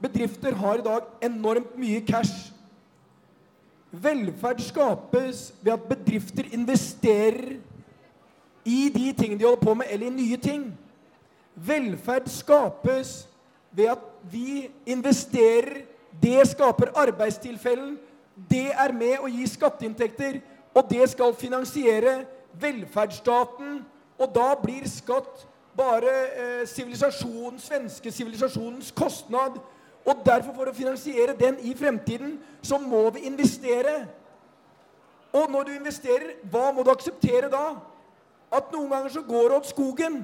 Bedrifter 0.04 0.56
har 0.60 0.82
i 0.82 0.84
dag 0.84 1.06
enormt 1.24 1.78
mye 1.80 2.02
cash. 2.04 2.52
Velferd 3.92 4.60
skapes 4.60 5.54
ved 5.62 5.74
at 5.74 5.86
bedrifter 5.88 6.50
investerer 6.52 7.60
i 8.66 8.90
de 8.92 9.14
tingene 9.14 9.40
de 9.40 9.46
holder 9.46 9.62
på 9.62 9.74
med, 9.74 9.86
eller 9.90 10.08
i 10.08 10.16
nye 10.16 10.38
ting. 10.38 10.66
Velferd 11.56 12.28
skapes 12.28 13.30
ved 13.72 13.94
at 13.94 14.04
vi 14.32 14.70
investerer. 14.86 15.86
Det 16.22 16.48
skaper 16.48 16.92
arbeidstilfellen. 16.96 17.98
Det 18.50 18.72
er 18.74 18.92
med 18.94 19.22
å 19.22 19.30
gi 19.30 19.46
skatteinntekter, 19.48 20.40
og 20.74 20.90
det 20.90 21.06
skal 21.10 21.36
finansiere 21.38 22.24
velferdsstaten. 22.60 23.84
Og 24.20 24.36
da 24.36 24.52
blir 24.62 24.88
skatt 24.90 25.46
bare 25.78 26.12
eh, 26.12 26.68
sivilisasjonen, 26.70 27.60
svenske 27.60 28.12
sivilisasjonens 28.12 28.92
kostnad. 28.92 29.62
Og 30.04 30.20
derfor, 30.26 30.52
for 30.56 30.68
å 30.70 30.76
finansiere 30.76 31.36
den 31.40 31.58
i 31.64 31.72
fremtiden, 31.78 32.36
så 32.62 32.78
må 32.82 33.06
vi 33.16 33.24
investere. 33.30 34.04
Og 35.34 35.52
når 35.52 35.70
du 35.70 35.74
investerer, 35.78 36.36
hva 36.52 36.72
må 36.76 36.84
du 36.84 36.92
akseptere 36.92 37.50
da? 37.52 37.78
At 38.54 38.74
noen 38.74 38.92
ganger 38.92 39.14
så 39.16 39.24
går 39.26 39.48
det 39.50 39.58
opp 39.58 39.70
skogen. 39.70 40.20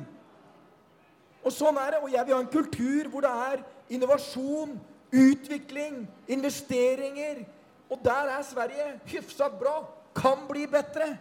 Og 1.40 1.56
sånn 1.56 1.80
er 1.82 1.96
det. 1.96 2.02
Og 2.04 2.12
jeg 2.14 2.28
vil 2.28 2.36
ha 2.36 2.42
en 2.44 2.52
kultur 2.52 3.10
hvor 3.10 3.26
det 3.26 3.32
er 3.32 3.64
innovasjon, 3.96 4.76
utvikling, 5.10 6.04
investeringer. 6.28 7.42
Og 7.90 8.04
der 8.06 8.36
er 8.36 8.46
Sverige 8.46 8.92
hyfsat 9.10 9.56
bra. 9.62 9.80
Kan 10.16 10.44
bli 10.50 10.68
bedre. 10.70 11.14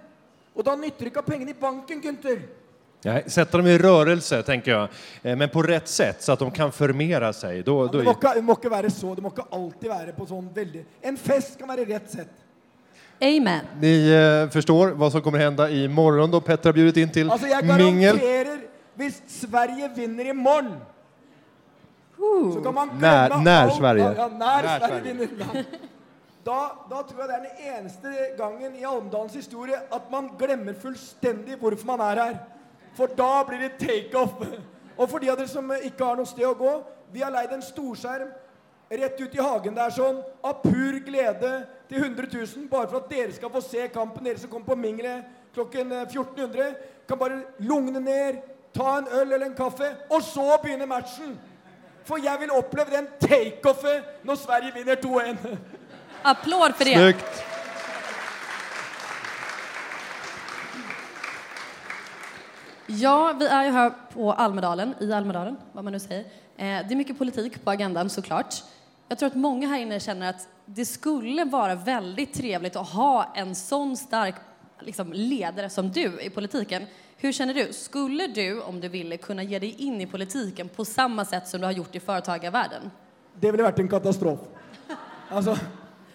Og 0.58 0.66
da 0.66 0.74
nytter 0.76 1.06
det 1.06 1.12
ikke 1.12 1.22
å 1.22 1.24
ha 1.24 1.30
pengene 1.30 1.54
i 1.54 1.60
banken, 1.60 2.02
Gunther. 2.02 2.42
Nej, 3.04 3.24
sätta 3.26 3.56
dem 3.58 3.66
i 3.66 3.78
rörelse, 3.78 4.42
tänker 4.42 4.70
jag. 4.70 4.88
Eh, 5.22 5.36
Men 5.36 5.48
på 5.48 5.62
rätt 5.62 5.88
sätt, 5.88 6.22
så 6.22 6.32
att 6.32 6.38
de 6.38 6.50
kan 6.50 6.72
förmera 6.72 7.32
sig. 7.32 7.62
Då, 7.62 7.84
ja, 7.84 7.92
Det 7.92 8.04
må 8.04 8.10
ikke, 8.10 8.34
det 8.34 8.42
må 8.42 8.52
ikke 8.52 8.70
være 8.70 8.90
så. 8.90 9.14
Det 9.14 9.22
må 9.22 9.28
ikke 9.30 9.46
alltid 9.50 9.88
være 9.90 10.12
på 10.12 10.26
sånn 10.26 10.48
veldig 10.54 10.84
En 11.02 11.16
fest 11.16 11.58
kan 11.58 11.68
være 11.68 11.84
rett 11.84 12.10
sett. 12.10 12.28
Amen. 13.20 13.64
Ni 13.80 14.10
eh, 14.10 14.50
förstår 14.50 14.90
vad 14.98 15.12
som 15.12 15.20
kommer 15.22 15.38
hända 15.38 15.68
morgon, 15.88 16.30
då 16.30 16.40
Petter 16.40 16.68
har 16.68 16.72
bjudit 16.74 16.96
in 16.96 17.10
till 17.10 17.30
Altså, 17.30 17.46
jeg 17.46 17.64
mingel. 17.64 18.18
Hvis 18.94 19.22
Sverige 19.26 19.88
vinner 19.96 20.24
i 20.26 20.32
morgen 20.32 20.74
så 22.54 22.60
kan 22.64 22.74
man 22.74 22.88
Nær- 23.00 23.42
nær 23.42 23.70
Sverige. 23.70 24.14
Ja, 24.16 24.28
nær, 24.28 24.62
Nær 24.62 24.78
Sverige 24.78 24.88
Sverige. 24.88 25.14
vinner. 25.14 25.64
Da, 26.46 26.58
da 26.90 27.02
tror 27.02 27.20
jeg 27.20 27.28
det 27.28 27.36
er 27.36 27.44
den 27.44 27.76
eneste 27.78 28.08
gangen 28.38 28.74
i 28.74 28.84
Almedalens 28.84 29.34
historie 29.34 29.76
at 29.92 30.10
man 30.10 30.30
glemmer 30.38 30.74
fullstendig 30.74 31.58
hvorfor 31.60 31.86
man 31.86 32.00
er 32.00 32.22
her. 32.24 32.38
For 32.98 33.14
da 33.14 33.44
blir 33.46 33.62
det 33.62 33.78
takeoff. 33.78 34.34
Og 34.98 35.06
for 35.06 35.22
de 35.22 35.30
av 35.30 35.38
dere 35.38 35.50
som 35.50 35.70
ikke 35.78 36.04
har 36.04 36.18
noe 36.18 36.26
sted 36.26 36.46
å 36.48 36.56
gå, 36.58 36.74
vi 37.14 37.22
har 37.22 37.30
leid 37.30 37.54
en 37.54 37.62
storskjerm 37.62 38.32
rett 38.90 39.20
ut 39.20 39.34
i 39.34 39.42
hagen 39.42 39.76
der 39.76 39.92
sånn, 39.92 40.22
av 40.42 40.62
pur 40.62 40.96
glede 41.04 41.50
til 41.90 42.00
100 42.00 42.30
000, 42.32 42.68
bare 42.70 42.88
for 42.88 43.02
at 43.02 43.10
dere 43.12 43.34
skal 43.36 43.52
få 43.52 43.60
se 43.62 43.84
kampen. 43.92 44.24
Dere 44.24 44.40
som 44.40 44.50
kommer 44.50 44.72
på 44.72 44.78
Mingelet 44.80 45.26
klokken 45.54 45.92
eh, 45.92 46.06
1400, 46.08 46.72
kan 47.08 47.20
bare 47.20 47.42
lugne 47.58 48.00
ned, 48.00 48.40
ta 48.74 48.98
en 48.98 49.12
øl 49.20 49.32
eller 49.32 49.46
en 49.48 49.58
kaffe, 49.58 49.92
og 50.10 50.24
så 50.24 50.56
begynner 50.62 50.88
matchen. 50.88 51.36
For 52.08 52.20
jeg 52.22 52.40
vil 52.40 52.54
oppleve 52.56 52.96
den 52.96 53.08
takeoffet 53.20 54.24
når 54.24 54.40
Sverige 54.40 54.74
vinner 54.74 54.96
2-1. 55.04 55.46
Applaus 56.24 56.76
for 56.76 56.88
det. 56.88 56.96
Snyggt! 56.96 57.47
Ja, 62.88 63.32
vi 63.36 63.44
er 63.44 63.66
jo 63.66 63.72
her 63.74 63.90
på 64.14 64.28
Almedalen, 64.32 64.94
i 65.04 65.10
Almedalen, 65.12 65.58
hva 65.74 65.82
man 65.84 65.92
nå 65.92 66.00
sier. 66.00 66.22
Eh, 66.56 66.78
det 66.86 66.94
er 66.94 66.98
mye 66.98 67.16
politikk 67.16 67.58
på 67.60 67.72
agendan 67.74 68.08
såklart. 68.08 68.62
Jeg 69.08 69.20
tror 69.20 69.28
at 69.28 69.40
mange 69.40 69.68
her 69.68 69.82
inne 69.82 69.98
kjenner 70.00 70.32
at 70.32 70.46
det 70.64 70.86
skulle 70.88 71.44
være 71.48 71.76
veldig 71.84 72.26
trivelig 72.32 72.72
å 72.80 72.86
ha 72.94 73.12
en 73.40 73.52
sånn 73.56 73.92
stark 73.96 74.40
liksom, 74.84 75.12
leder 75.12 75.68
som 75.72 75.90
du 75.92 76.16
i 76.24 76.30
politikken. 76.32 76.88
Hvordan 77.18 77.36
kjenner 77.36 77.60
du? 77.60 77.76
Skulle 77.76 78.28
du, 78.32 78.60
om 78.64 78.80
du 78.80 78.88
ville, 78.92 79.20
kunne 79.20 79.44
ge 79.44 79.60
deg 79.60 79.84
inn 79.84 80.00
i 80.00 80.08
politikken 80.08 80.72
på 80.72 80.86
samme 80.88 81.24
sett 81.28 81.48
som 81.48 81.60
du 81.60 81.68
har 81.68 81.76
gjort 81.76 81.96
i 81.96 82.04
foretakerverdenen? 82.04 82.92
Det 83.38 83.52
ville 83.52 83.68
vært 83.68 83.80
en 83.84 83.90
katastrofe. 83.90 84.48
Altså, 85.28 85.58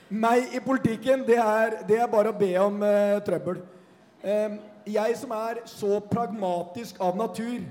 meg 0.10 0.56
i 0.58 0.62
politikken, 0.64 1.22
det 1.28 1.38
er, 1.38 1.80
det 1.86 2.00
er 2.02 2.10
bare 2.10 2.32
å 2.34 2.38
be 2.38 2.50
om 2.62 2.82
uh, 2.82 3.20
trøbbel. 3.26 3.60
Eh, 4.24 4.56
jeg 4.86 5.16
som 5.18 5.32
er 5.32 5.62
så 5.70 6.00
pragmatisk 6.12 7.00
av 7.02 7.18
natur 7.18 7.62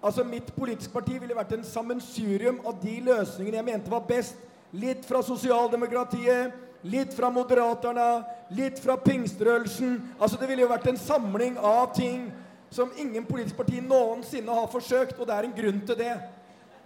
Altså, 0.00 0.24
Mitt 0.24 0.52
politiske 0.56 0.92
parti 0.92 1.18
ville 1.20 1.36
vært 1.36 1.52
en 1.52 1.64
sammensurium 1.66 2.62
av 2.64 2.78
de 2.80 2.94
løsningene 3.04 3.58
jeg 3.58 3.66
mente 3.66 3.92
var 3.92 4.06
best. 4.08 4.38
Litt 4.72 5.04
fra 5.04 5.20
sosialdemokratiet, 5.20 6.54
litt 6.88 7.12
fra 7.12 7.28
Moderaterna, 7.34 8.22
litt 8.56 8.80
fra 8.80 8.96
pingstrørelsen. 8.96 9.98
Altså, 10.18 10.38
Det 10.40 10.48
ville 10.48 10.64
jo 10.64 10.72
vært 10.72 10.88
en 10.88 10.96
samling 10.96 11.58
av 11.58 11.92
ting 11.94 12.30
som 12.70 12.92
ingen 12.96 13.26
politisk 13.26 13.56
parti 13.56 13.80
noensinne 13.82 14.54
har 14.54 14.70
forsøkt, 14.70 15.18
og 15.18 15.26
det 15.26 15.36
er 15.36 15.44
en 15.44 15.56
grunn 15.56 15.80
til 15.86 15.98
det. 15.98 16.16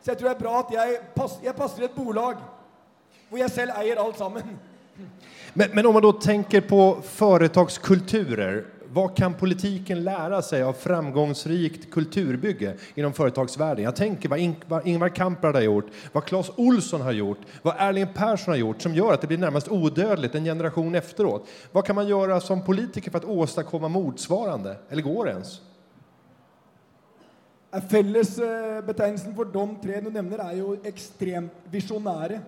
Så 0.03 0.11
jeg 0.11 0.19
tror 0.19 0.29
det 0.29 0.35
er 0.35 0.43
bra 0.43 0.59
at 0.59 0.73
jeg, 0.73 0.99
pass, 1.15 1.39
jeg 1.45 1.55
passer 1.55 1.83
i 1.83 1.85
et 1.87 1.97
bolag 1.97 2.41
hvor 3.29 3.39
jeg 3.39 3.51
selv 3.51 3.79
eier 3.79 4.01
alt 4.01 4.19
sammen. 4.19 4.57
Men, 5.55 5.71
men 5.75 5.87
om 5.87 5.95
man 5.95 6.03
da 6.03 6.13
tenker 6.21 6.61
på 6.61 7.01
företagskulturer, 7.03 8.65
vad 8.95 9.17
kan 9.17 9.35
politiken 9.35 10.05
lära 10.05 10.43
sig 10.43 10.63
av 10.63 10.73
framgångsrikt 10.73 11.91
kulturbygge 11.91 12.75
inom 12.95 13.13
företagsvärlden? 13.13 13.85
Jag 13.85 13.97
tänker 13.97 14.29
vad 14.29 14.39
In- 14.39 14.57
vad 14.69 14.87
Ingvar 14.87 15.09
Kamprad 15.09 15.55
har 15.55 15.63
gjort, 15.63 15.87
vad 16.13 16.25
Claes 16.25 16.51
Olsson 16.57 17.01
har 17.01 17.13
gjort, 17.13 17.39
vad 17.63 17.75
Erling 17.79 18.07
Persson 18.15 18.53
har 18.53 18.59
gjort 18.59 18.83
som 18.83 18.95
gör 18.95 19.13
att 19.13 19.21
det 19.21 19.27
blir 19.27 19.39
närmast 19.39 19.69
odödligt 19.69 20.35
en 20.35 20.45
generation 20.45 20.95
efteråt. 20.95 21.49
Vad 21.73 21.85
kan 21.85 21.97
man 21.97 22.09
göra 22.09 22.41
som 22.41 22.65
politiker 22.65 23.11
för 23.11 23.19
att 23.19 23.25
åstadkomma 23.25 23.89
motsvarande? 23.89 24.77
Eller 24.89 25.03
går 25.03 25.25
det 25.25 25.31
ens? 25.31 25.61
Fellesbetegnelsen 27.91 29.35
for 29.35 29.45
de 29.45 29.81
tre 29.83 30.01
du 30.01 30.11
nevner, 30.11 30.39
er 30.39 30.57
jo 30.61 30.77
ekstremt 30.87 31.53
visjonære. 31.71 32.39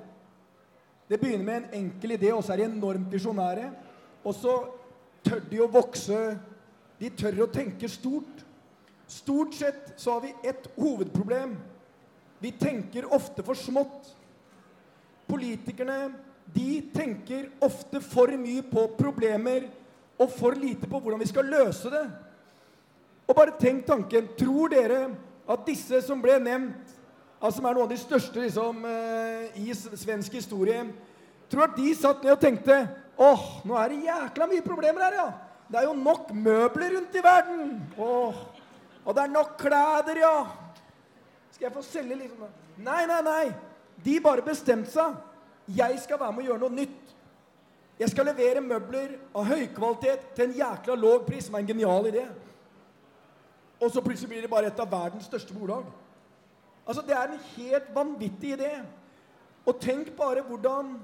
Det 1.08 1.18
begynner 1.18 1.44
med 1.44 1.56
en 1.56 1.68
enkel 1.72 2.10
idé, 2.14 2.32
og 2.32 2.44
så 2.44 2.52
er 2.52 2.56
de 2.56 2.68
enormt 2.70 3.10
visjonære. 3.12 3.70
Og 4.22 4.34
så 4.34 4.54
tør 5.26 5.42
de 5.50 5.62
å 5.62 5.70
vokse. 5.70 6.20
De 7.00 7.10
tør 7.12 7.42
å 7.44 7.52
tenke 7.52 7.90
stort. 7.90 8.44
Stort 9.10 9.54
sett 9.54 9.94
så 10.00 10.16
har 10.16 10.24
vi 10.24 10.34
ett 10.46 10.68
hovedproblem. 10.78 11.56
Vi 12.38 12.52
tenker 12.58 13.08
ofte 13.14 13.44
for 13.46 13.58
smått. 13.58 14.12
Politikerne 15.26 16.14
de 16.54 16.80
tenker 16.94 17.48
ofte 17.64 18.00
for 18.04 18.30
mye 18.38 18.62
på 18.70 18.86
problemer 18.98 19.66
og 20.16 20.30
for 20.32 20.56
lite 20.56 20.88
på 20.88 21.00
hvordan 21.00 21.20
vi 21.20 21.28
skal 21.28 21.48
løse 21.50 21.90
det. 21.92 22.04
Og 23.26 23.34
bare 23.34 23.56
tenk 23.58 23.86
tanken. 23.86 24.28
Tror 24.38 24.70
dere 24.72 25.00
at 25.46 25.66
disse 25.66 26.00
som 26.06 26.22
ble 26.22 26.38
nevnt, 26.42 26.94
altså 27.40 27.58
som 27.58 27.66
er 27.68 27.76
noen 27.76 27.86
av 27.86 27.92
de 27.92 27.98
største 28.00 28.42
liksom, 28.42 28.84
eh, 28.86 29.58
i 29.62 29.74
svensk 29.74 30.38
historie, 30.38 30.86
tror 31.50 31.66
at 31.66 31.76
de 31.78 31.92
satt 31.94 32.22
ned 32.24 32.34
og 32.34 32.42
tenkte 32.42 32.78
åh, 33.18 33.44
nå 33.64 33.76
er 33.80 33.92
det 33.92 34.04
jækla 34.06 34.48
mye 34.50 34.64
problemer 34.64 35.06
her, 35.06 35.18
ja. 35.20 35.26
Det 35.66 35.80
er 35.80 35.88
jo 35.88 35.96
nok 35.98 36.30
møbler 36.34 36.94
rundt 36.96 37.16
i 37.16 37.24
verden. 37.24 37.70
Åh, 37.98 38.34
og 39.04 39.14
det 39.14 39.22
er 39.22 39.32
nok 39.32 39.56
klær, 39.58 40.12
ja. 40.16 40.36
Skal 41.50 41.68
jeg 41.68 41.74
få 41.74 41.82
selge 41.82 42.18
liksom 42.20 42.46
Nei, 42.76 43.06
nei, 43.08 43.22
nei. 43.24 43.44
De 44.04 44.18
bare 44.20 44.44
bestemte 44.44 44.92
seg. 44.92 45.14
Jeg 45.72 45.96
skal 46.02 46.20
være 46.20 46.34
med 46.36 46.44
å 46.44 46.48
gjøre 46.50 46.60
noe 46.66 46.76
nytt. 46.76 47.14
Jeg 47.96 48.12
skal 48.12 48.28
levere 48.28 48.60
møbler 48.60 49.14
av 49.32 49.48
høy 49.48 49.62
kvalitet 49.72 50.26
til 50.36 50.44
en 50.50 50.58
jækla 50.58 50.96
låg 51.00 51.24
pris, 51.24 51.46
som 51.46 51.56
er 51.56 51.64
en 51.64 51.70
genial 51.70 52.10
idé. 52.10 52.26
Og 53.80 53.88
så 53.92 54.02
plutselig 54.04 54.28
blir 54.28 54.44
det 54.44 54.52
bare 54.52 54.68
et 54.68 54.82
av 54.84 54.90
verdens 54.92 55.24
største 55.30 55.56
bolag. 55.56 55.88
Altså, 56.86 57.02
Det 57.02 57.16
er 57.16 57.32
en 57.32 57.40
helt 57.56 57.88
vanvittig 57.94 58.52
idé. 58.58 58.72
Og 59.66 59.80
tenk 59.80 60.12
bare 60.16 60.44
hvordan 60.44 60.98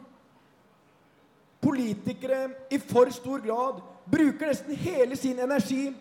politikere 1.62 2.48
i 2.70 2.78
for 2.78 3.10
stor 3.14 3.42
grad 3.44 3.80
bruker 4.10 4.50
nesten 4.50 4.76
hele 4.76 5.16
sin 5.16 5.38
energi 5.38 5.92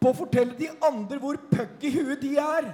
på 0.00 0.10
å 0.10 0.16
fortelle 0.16 0.56
de 0.58 0.68
andre 0.84 1.20
hvor 1.22 1.38
puck 1.50 1.84
i 1.86 1.92
huet 1.94 2.20
de 2.20 2.34
er. 2.40 2.68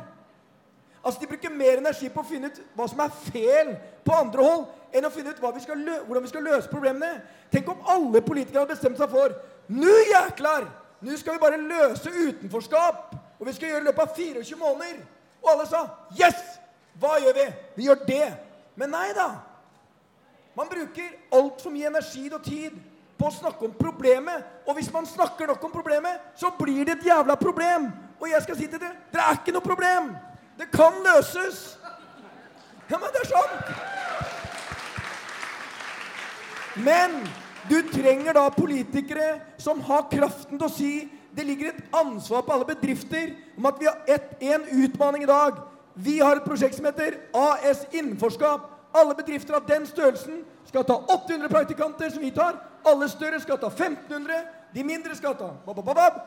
Altså, 1.04 1.20
De 1.20 1.26
bruker 1.26 1.52
mer 1.52 1.78
energi 1.78 2.08
på 2.12 2.20
å 2.20 2.28
finne 2.28 2.50
ut 2.50 2.60
hva 2.76 2.88
som 2.88 3.00
er 3.04 3.14
feil 3.30 3.74
på 4.04 4.16
andre 4.16 4.44
hold, 4.44 4.66
enn 4.92 5.06
å 5.06 5.12
finne 5.14 5.30
ut 5.30 5.38
vi 5.38 5.46
hvordan 5.46 6.24
vi 6.24 6.32
skal 6.32 6.44
løse 6.44 6.68
problemene. 6.68 7.22
Tenk 7.52 7.68
om 7.68 7.86
alle 7.86 8.22
politikere 8.24 8.64
hadde 8.64 8.74
bestemt 8.74 8.98
seg 8.98 9.10
for 9.12 9.36
Nå, 9.70 9.92
jæklar! 10.10 10.66
Nå 11.00 11.16
skal 11.16 11.36
vi 11.36 11.42
bare 11.44 11.60
løse 11.60 12.10
utenforskap! 12.10 13.14
Og 13.38 13.46
vi 13.46 13.54
skal 13.56 13.70
gjøre 13.70 13.84
det 13.84 13.86
i 13.86 13.90
løpet 13.92 14.02
av 14.02 14.16
24 14.16 14.58
måneder! 14.60 15.04
Og 15.40 15.52
alle 15.54 15.68
sa 15.70 15.84
Yes! 16.18 16.40
Hva 17.00 17.14
gjør 17.22 17.36
vi? 17.36 17.46
Vi 17.78 17.86
gjør 17.86 18.02
det. 18.04 18.26
Men 18.76 18.92
nei 18.92 19.12
da. 19.16 19.30
Man 20.60 20.68
bruker 20.68 21.12
altfor 21.32 21.72
mye 21.72 21.88
energi 21.88 22.26
og 22.28 22.42
tid 22.44 22.74
på 23.16 23.28
å 23.30 23.32
snakke 23.32 23.64
om 23.64 23.72
problemet. 23.78 24.42
Og 24.68 24.76
hvis 24.76 24.90
man 24.92 25.06
snakker 25.08 25.48
nok 25.48 25.62
om 25.64 25.72
problemet, 25.72 26.20
så 26.36 26.50
blir 26.58 26.84
det 26.84 26.98
et 26.98 27.06
jævla 27.08 27.36
problem. 27.40 27.86
Og 28.20 28.28
jeg 28.28 28.42
skal 28.44 28.58
si 28.58 28.66
til 28.68 28.82
dere 28.82 28.92
det 29.08 29.22
er 29.22 29.38
ikke 29.38 29.54
noe 29.56 29.64
problem. 29.64 30.10
Det 30.60 30.66
kan 30.68 30.98
løses. 31.00 31.78
Ja, 32.90 32.98
men 32.98 33.08
det 33.14 33.22
er 33.22 33.30
sant. 33.30 33.72
Men 36.84 37.16
du 37.70 37.78
trenger 37.94 38.36
da 38.36 38.44
politikere 38.52 39.30
som 39.56 39.80
har 39.88 40.10
kraften 40.12 40.60
til 40.60 40.66
å 40.66 40.74
si 40.74 40.92
det 41.32 41.46
ligger 41.46 41.70
et 41.70 41.96
ansvar 41.96 42.44
på 42.44 42.52
alle 42.52 42.68
bedrifter 42.68 43.32
om 43.56 43.70
at 43.70 43.80
vi 43.80 43.88
har 43.88 43.96
en 44.58 44.68
utfordring 44.84 45.24
i 45.24 45.30
dag. 45.30 45.56
Vi 45.96 46.18
har 46.20 46.36
et 46.36 46.44
prosjekt 46.44 46.76
som 46.76 46.84
heter 46.90 47.16
AS 47.32 47.86
Innenforskap. 47.94 48.79
Alle 48.94 49.14
bedrifter 49.14 49.54
av 49.54 49.66
den 49.66 49.86
størrelsen 49.86 50.42
skal 50.66 50.84
ta 50.84 50.96
800 51.06 51.48
praktikanter, 51.48 52.10
som 52.10 52.22
vi 52.22 52.30
tar. 52.34 52.58
Alle 52.86 53.08
større 53.08 53.40
skal 53.40 53.58
ta 53.58 53.70
1500. 53.70 54.42
De 54.74 54.84
mindre 54.84 55.14
skal 55.16 55.36
ta 55.38 55.52
bab, 55.66 55.76
bab, 55.84 55.94
bab. 55.94 56.20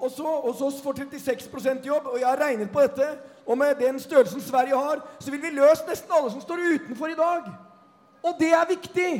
Og 0.00 0.10
så 0.10 0.40
hos 0.42 0.60
oss 0.60 0.80
får 0.82 1.04
36 1.18 1.86
jobb, 1.86 2.06
og 2.06 2.18
jeg 2.18 2.26
har 2.28 2.40
regnet 2.40 2.70
på 2.70 2.82
dette. 2.82 3.06
Og 3.46 3.58
med 3.58 3.74
den 3.78 4.00
størrelsen 4.00 4.40
Sverige 4.40 4.76
har, 4.76 5.02
så 5.20 5.30
vil 5.30 5.42
vi 5.42 5.54
løse 5.54 5.86
nesten 5.88 6.12
alle 6.12 6.30
som 6.30 6.40
står 6.40 6.64
utenfor 6.74 7.06
i 7.06 7.18
dag. 7.18 7.46
Og 8.22 8.34
det 8.40 8.50
er 8.52 8.66
viktig. 8.68 9.12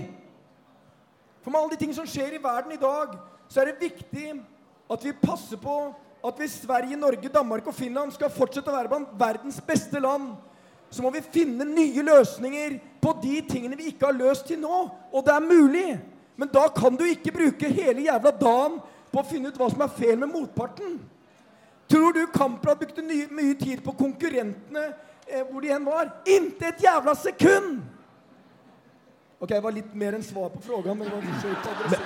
For 1.42 1.50
med 1.50 1.60
alle 1.60 1.70
de 1.70 1.80
ting 1.84 1.94
som 1.94 2.06
skjer 2.06 2.34
i 2.34 2.42
verden 2.42 2.74
i 2.74 2.82
dag, 2.82 3.14
så 3.48 3.60
er 3.60 3.70
det 3.70 3.80
viktig 3.80 4.34
at 4.90 5.04
vi 5.04 5.12
passer 5.22 5.56
på 5.56 5.94
at 6.26 6.34
hvis 6.36 6.58
Sverige, 6.64 6.96
Norge, 6.96 7.28
Danmark 7.28 7.66
og 7.66 7.74
Finland 7.74 8.12
skal 8.12 8.30
fortsette 8.30 8.70
å 8.70 8.74
være 8.74 8.90
blant 8.90 9.14
verdens 9.20 9.60
beste 9.64 10.00
land, 10.02 10.32
så 10.90 11.04
må 11.04 11.10
vi 11.12 11.20
finne 11.24 11.66
nye 11.68 12.02
løsninger 12.04 12.78
på 13.02 13.12
de 13.22 13.40
tingene 13.48 13.76
vi 13.76 13.90
ikke 13.92 14.08
har 14.08 14.16
løst 14.16 14.46
til 14.48 14.60
nå. 14.62 14.78
Og 15.12 15.24
det 15.26 15.34
er 15.34 15.44
mulig. 15.44 15.98
Men 16.38 16.50
da 16.54 16.68
kan 16.72 16.96
du 16.96 17.04
ikke 17.04 17.34
bruke 17.34 17.68
hele 17.68 18.06
jævla 18.06 18.32
dagen 18.40 18.78
på 19.12 19.20
å 19.20 19.26
finne 19.26 19.50
ut 19.50 19.58
hva 19.58 19.68
som 19.72 19.84
er 19.84 19.94
feil 19.96 20.18
med 20.20 20.32
motparten. 20.32 20.96
Tror 21.88 22.12
du 22.12 22.26
Kamprad 22.32 22.80
brukte 22.80 23.02
mye 23.02 23.54
tid 23.58 23.80
på 23.84 23.94
konkurrentene 23.96 24.84
eh, 25.26 25.44
hvor 25.48 25.64
de 25.64 25.72
enn 25.72 25.86
var? 25.88 26.10
Intet 26.28 26.74
et 26.74 26.84
jævla 26.84 27.14
sekund! 27.16 27.80
Ok, 29.40 29.48
det 29.48 29.60
var 29.60 29.72
litt 29.72 29.94
mer 29.94 30.12
än 30.12 30.22
svar 30.22 30.48
på 30.48 30.60
frågan, 30.60 30.98
men 30.98 31.08
det 31.08 31.14
var 31.14 31.22
det. 31.90 31.98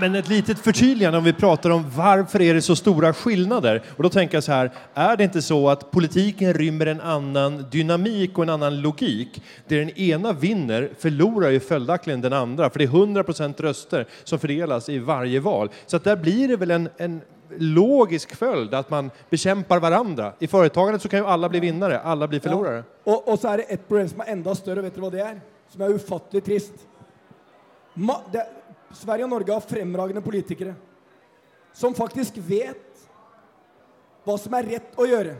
Men 0.00 0.14
ett 0.14 0.28
litet 0.28 0.58
förtydligande 0.58 1.18
om 1.18 1.24
vi 1.24 1.32
pratar 1.32 1.70
om 1.70 1.90
varför 1.96 2.42
är 2.42 2.54
det 2.54 2.62
så 2.62 2.76
stora 2.76 3.12
skillnader. 3.12 3.82
Och 3.96 4.02
då 4.02 4.08
tänker 4.08 4.36
jag 4.36 4.44
så 4.44 4.52
här, 4.52 4.70
är 4.94 5.16
det 5.16 5.24
inte 5.24 5.42
så 5.42 5.68
att 5.68 5.90
politiken 5.90 6.54
rymmer 6.54 6.86
en 6.86 7.00
annan 7.00 7.66
dynamik 7.70 8.38
och 8.38 8.44
en 8.44 8.50
annan 8.50 8.80
logik? 8.80 9.42
Det 9.68 9.78
den 9.78 9.90
ena 9.90 10.32
vinner 10.32 10.90
förlorar 10.98 11.50
ju 11.50 11.60
följaktligen 11.60 12.20
den 12.20 12.32
andra, 12.32 12.70
för 12.70 12.78
det 12.78 12.84
är 12.84 12.88
100% 12.88 13.62
röster 13.62 14.06
som 14.24 14.38
fördelas 14.38 14.88
i 14.88 14.98
varje 14.98 15.40
val. 15.40 15.70
Så 15.86 15.96
att 15.96 16.04
där 16.04 16.16
blir 16.16 16.48
det 16.48 16.56
väl 16.56 16.70
en, 16.70 16.88
en 16.96 17.20
logisk 17.58 18.36
följd 18.36 18.74
att 18.74 18.90
man 18.90 19.10
bekämpar 19.30 19.80
varandra. 19.80 20.32
I 20.38 20.46
företagandet 20.46 21.02
så 21.02 21.08
kan 21.08 21.18
ju 21.18 21.26
alla 21.26 21.48
bli 21.48 21.60
vinnare, 21.60 22.00
alla 22.00 22.28
blir 22.28 22.40
förlorare. 22.40 22.84
Ja. 23.04 23.12
Og, 23.12 23.28
och 23.28 23.38
så 23.38 23.48
er 23.48 23.56
det 23.56 23.62
ett 23.62 23.88
problem 23.88 24.08
som 24.08 24.20
er 24.20 24.32
enda 24.32 24.54
større. 24.54 24.82
Vet 24.82 24.94
du 24.94 25.00
hva 25.00 25.10
det 25.10 25.20
er? 25.20 25.40
Som 25.74 25.82
er 25.82 25.96
ufattelig 25.98 26.44
trist. 26.46 26.84
Ma, 27.98 28.20
det, 28.30 28.46
Sverige 28.94 29.26
og 29.26 29.32
Norge 29.34 29.54
har 29.56 29.66
fremragende 29.66 30.22
politikere 30.22 30.74
som 31.74 31.94
faktisk 31.98 32.36
vet 32.46 33.02
hva 34.24 34.36
som 34.38 34.54
er 34.54 34.68
rett 34.76 34.94
å 34.94 35.06
gjøre. 35.08 35.34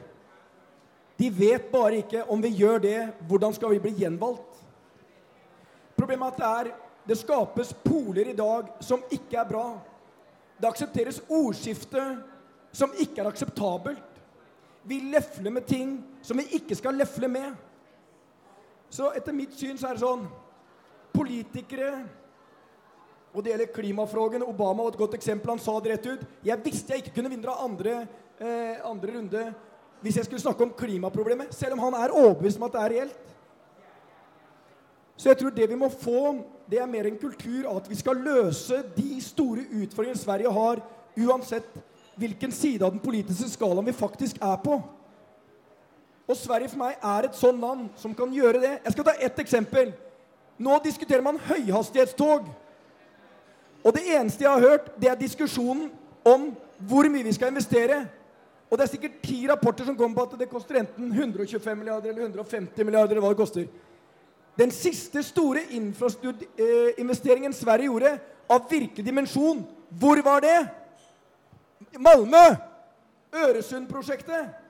De 1.14 1.29
vet 1.31 1.68
bare 1.70 2.01
ikke 2.03 2.25
om 2.31 2.42
vi 2.42 2.51
gjør 2.59 2.83
det, 2.83 2.99
hvordan 3.29 3.55
skal 3.55 3.70
vi 3.70 3.83
bli 3.85 3.92
gjenvalgt. 4.03 4.59
Problemet 5.94 6.27
er 6.27 6.35
at 6.35 6.40
det, 6.40 6.49
er, 6.51 6.73
det 7.07 7.20
skapes 7.20 7.70
poler 7.85 8.33
i 8.33 8.37
dag 8.37 8.73
som 8.83 9.05
ikke 9.14 9.38
er 9.38 9.47
bra. 9.49 9.68
Det 10.59 10.66
aksepteres 10.68 11.23
ordskifte 11.31 12.03
som 12.75 12.99
ikke 12.99 13.23
er 13.23 13.31
akseptabelt. 13.31 14.11
Vi 14.85 14.99
lefler 15.14 15.55
med 15.55 15.70
ting 15.70 15.94
som 16.27 16.42
vi 16.42 16.59
ikke 16.59 16.77
skal 16.77 16.99
lefle 16.99 17.31
med. 17.31 17.55
Så 18.90 19.11
etter 19.16 19.37
mitt 19.37 19.55
syn 19.59 19.79
så 19.79 19.90
er 19.90 19.97
det 19.97 20.05
sånn 20.05 20.27
Politikere 21.14 21.90
Og 23.35 23.42
det 23.42 23.53
gjelder 23.53 23.70
klimafrågen. 23.75 24.42
Obama 24.47 24.85
var 24.85 24.92
et 24.94 24.99
godt 24.99 25.14
eksempel. 25.18 25.51
Han 25.51 25.62
sa 25.62 25.75
det 25.83 25.90
rett 25.90 26.07
ut. 26.07 26.27
Jeg 26.47 26.62
visste 26.62 26.94
jeg 26.94 27.03
ikke 27.03 27.16
kunne 27.16 27.33
vinne 27.33 27.55
andre, 27.64 27.94
eh, 28.38 28.79
andre 28.87 29.16
runde 29.16 29.44
hvis 30.05 30.18
jeg 30.18 30.27
skulle 30.27 30.42
snakke 30.42 30.66
om 30.66 30.73
klimaproblemet, 30.77 31.55
selv 31.55 31.73
om 31.73 31.79
han 31.79 31.94
er 31.97 32.12
overbevist 32.12 32.59
om 32.61 32.66
at 32.66 32.75
det 32.75 32.81
er 32.83 32.92
reelt. 32.92 33.31
Så 35.16 35.31
jeg 35.31 35.38
tror 35.40 35.55
det 35.55 35.68
vi 35.70 35.79
må 35.81 35.88
få, 35.88 36.44
det 36.70 36.81
er 36.83 36.90
mer 36.90 37.07
en 37.09 37.16
kultur 37.16 37.68
av 37.70 37.79
at 37.81 37.88
vi 37.88 37.97
skal 37.97 38.20
løse 38.20 38.83
de 38.97 39.20
store 39.25 39.64
utfordringene 39.70 40.20
Sverige 40.20 40.53
har, 40.53 40.83
uansett 41.16 41.79
hvilken 42.20 42.53
side 42.53 42.85
av 42.85 42.92
den 42.92 43.01
politiske 43.01 43.49
skalaen 43.55 43.87
vi 43.87 43.97
faktisk 43.97 44.42
er 44.42 44.59
på. 44.64 44.77
Og 46.29 46.37
Sverige 46.37 46.73
for 46.73 46.81
meg 46.81 46.97
er 46.97 47.27
et 47.29 47.37
sånn 47.37 47.61
land 47.61 47.89
som 48.01 48.15
kan 48.17 48.33
gjøre 48.33 48.61
det. 48.63 48.73
Jeg 48.85 48.95
skal 48.95 49.07
ta 49.11 49.15
ett 49.21 49.41
eksempel. 49.43 49.93
Nå 50.59 50.79
diskuterer 50.85 51.25
man 51.25 51.41
høyhastighetstog. 51.49 52.47
Og 53.85 53.93
det 53.93 54.05
eneste 54.17 54.47
jeg 54.47 54.53
har 54.53 54.65
hørt, 54.65 54.93
det 55.01 55.11
er 55.11 55.21
diskusjonen 55.21 55.91
om 56.25 56.53
hvor 56.89 57.09
mye 57.13 57.27
vi 57.27 57.35
skal 57.37 57.53
investere. 57.53 58.07
Og 58.71 58.79
det 58.79 58.87
er 58.87 58.93
sikkert 58.95 59.21
ti 59.23 59.43
rapporter 59.51 59.85
som 59.85 59.97
kommer 59.97 60.17
på 60.17 60.25
at 60.31 60.39
det 60.41 60.49
koster 60.51 60.81
enten 60.81 61.13
125 61.13 61.79
milliarder 61.79 62.11
eller 62.11 62.25
150 62.25 62.85
milliarder. 62.85 63.13
eller 63.13 63.27
hva 63.27 63.35
det 63.35 63.43
koster. 63.43 63.69
Den 64.59 64.71
siste 64.71 65.23
store 65.23 65.61
infrastrukturinvesteringen 65.77 67.53
Sverige 67.53 67.91
gjorde, 67.91 68.19
av 68.49 68.67
virkelig 68.71 69.05
dimensjon, 69.05 69.65
hvor 69.91 70.21
var 70.23 70.41
det? 70.41 70.69
Malmö! 71.99 72.57
Øresundprosjektet. 73.35 74.63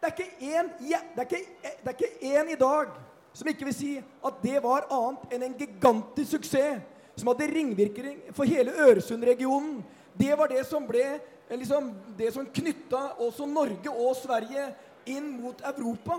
Det 0.00 0.08
er 0.08 0.14
ikke 0.16 0.48
én 0.56 0.68
det, 0.80 1.40
det 1.84 2.12
én 2.24 2.52
i 2.52 2.58
dag 2.58 2.92
som 3.32 3.48
ikke 3.48 3.66
vil 3.68 3.76
si 3.76 3.90
at 4.00 4.38
det 4.42 4.62
var 4.64 4.88
annet 4.90 5.34
enn 5.34 5.44
en 5.46 5.58
gigantisk 5.58 6.38
suksess 6.38 6.80
som 7.20 7.28
hadde 7.30 7.50
ringvirkning 7.52 8.22
for 8.32 8.48
hele 8.48 8.72
Øresund-regionen. 8.72 9.82
Det 10.16 10.32
var 10.38 10.48
det 10.48 10.64
som 10.66 10.86
ble 10.88 11.04
eh, 11.04 11.58
liksom, 11.58 11.92
det 12.16 12.32
som 12.34 12.48
knytta 12.48 13.02
også 13.20 13.46
Norge 13.46 13.92
og 13.92 14.16
Sverige 14.16 14.70
inn 15.10 15.34
mot 15.36 15.60
Europa. 15.68 16.16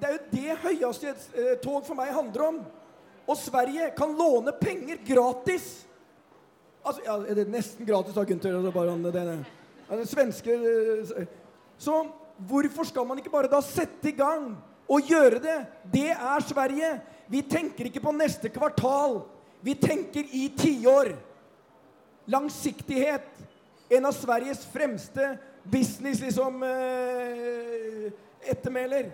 Det 0.00 0.08
er 0.08 0.16
jo 0.16 0.26
det 0.32 0.58
høyhastighetstog 0.64 1.86
for 1.86 1.94
meg 1.98 2.12
handler 2.16 2.46
om. 2.48 2.60
Og 3.30 3.38
Sverige 3.38 3.92
kan 3.94 4.16
låne 4.18 4.52
penger 4.58 4.98
gratis. 5.06 5.86
Altså, 6.82 7.02
ja, 7.04 7.18
det 7.22 7.44
er 7.44 7.52
nesten 7.52 7.86
gratis, 7.86 8.16
da, 8.16 8.24
Gunther? 8.24 8.56
Altså, 8.56 8.72
bare 8.74 8.94
han, 8.96 9.04
det, 9.04 9.12
det, 9.14 9.98
det 10.00 10.08
svenske 10.10 10.56
eh, 10.56 11.28
Så 11.80 11.94
hvorfor 12.48 12.84
skal 12.88 13.06
man 13.08 13.20
ikke 13.20 13.32
bare 13.32 13.48
da 13.48 13.60
sette 13.64 14.10
i 14.10 14.16
gang 14.16 14.52
og 14.90 15.08
gjøre 15.08 15.40
det? 15.40 15.58
Det 15.92 16.10
er 16.12 16.44
Sverige. 16.44 16.90
Vi 17.30 17.40
tenker 17.46 17.88
ikke 17.88 18.02
på 18.04 18.12
neste 18.12 18.50
kvartal. 18.52 19.22
Vi 19.64 19.74
tenker 19.80 20.28
i 20.32 20.48
tiår. 20.56 21.16
langsiktighet. 22.30 23.26
En 23.88 24.06
av 24.06 24.12
Sveriges 24.12 24.60
fremste 24.70 25.38
business 25.64 26.20
liksom 26.20 26.62
eh, 26.62 28.12
ettermæler. 28.46 29.10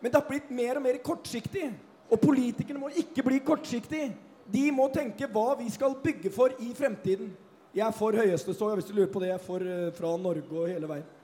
Men 0.00 0.12
det 0.12 0.20
har 0.20 0.28
blitt 0.28 0.50
mer 0.50 0.78
og 0.78 0.84
mer 0.84 1.00
kortsiktig. 1.02 1.72
Og 2.06 2.20
politikerne 2.20 2.78
må 2.78 2.92
ikke 2.94 3.24
bli 3.26 3.40
kortsiktige. 3.42 4.12
De 4.46 4.68
må 4.70 4.86
tenke 4.94 5.26
hva 5.26 5.56
vi 5.58 5.66
skal 5.74 5.96
bygge 6.04 6.30
for 6.30 6.54
i 6.62 6.70
fremtiden. 6.76 7.32
Jeg 7.74 7.82
er 7.88 7.96
for 7.96 8.14
høyeste, 8.14 8.54
så 8.54 8.70
hvis 8.76 8.86
du 8.86 8.94
lurer 8.94 9.10
på 9.10 9.20
det. 9.20 9.32
Jeg 9.32 9.40
er 9.40 9.46
for 9.48 9.72
eh, 9.74 9.92
fra 9.96 10.16
Norge 10.20 10.60
og 10.60 10.70
hele 10.70 10.92
veien. 10.92 11.15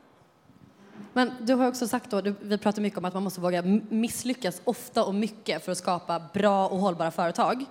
Men 1.12 1.32
du 1.40 1.54
har 1.54 1.68
också 1.68 1.88
sagt 1.88 2.10
då, 2.10 2.20
du, 2.20 2.34
vi 2.40 2.58
pratar 2.58 2.82
mycket 2.82 2.98
om 2.98 3.04
att 3.04 3.14
man 3.14 3.22
måste 3.22 3.40
våga 3.40 3.62
misslyckas 3.88 4.62
ofta 4.64 5.04
och 5.04 5.14
mycket 5.14 5.64
för 5.64 5.72
att 5.72 5.78
skapa 5.78 6.22
bra 6.34 6.68
och 6.68 6.78
hållbara 6.78 7.10
företag. 7.10 7.64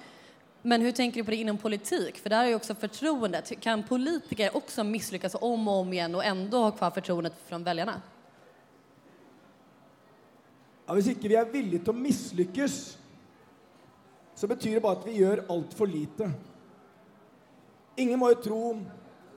Men 0.62 0.82
hur 0.82 0.92
tänker 0.92 1.20
du 1.20 1.24
på 1.24 1.32
det 1.32 1.38
inom 1.38 1.58
politik? 1.58 2.18
För 2.18 2.30
där 2.30 2.44
är 2.44 2.48
ju 2.48 2.56
också 2.56 2.76
förtroendet. 2.76 3.60
Kan 3.60 3.84
politiker 3.84 4.58
också 4.58 4.84
misslyckas 4.84 5.36
om 5.42 5.68
och 5.68 5.74
om 5.74 5.94
igen 5.94 6.16
och 6.16 6.26
ändå 6.26 6.58
ha 6.58 6.72
kvar 6.72 6.92
förtroendet 6.92 7.34
från 7.48 7.64
väljarna? 7.64 8.02
Ja, 10.92 10.96
hvis 10.98 11.08
ikke 11.08 11.30
vi 11.32 11.36
er 11.40 11.46
villige 11.48 11.86
til 11.86 11.94
å 11.94 12.02
mislykkes, 12.04 12.74
så 14.36 14.48
betyr 14.52 14.74
det 14.76 14.82
bare 14.84 14.98
at 15.00 15.06
vi 15.08 15.22
gjør 15.22 15.46
altfor 15.54 15.88
lite. 15.88 16.28
Ingen 17.96 18.20
må 18.20 18.28
jo 18.34 18.42
tro 18.44 18.60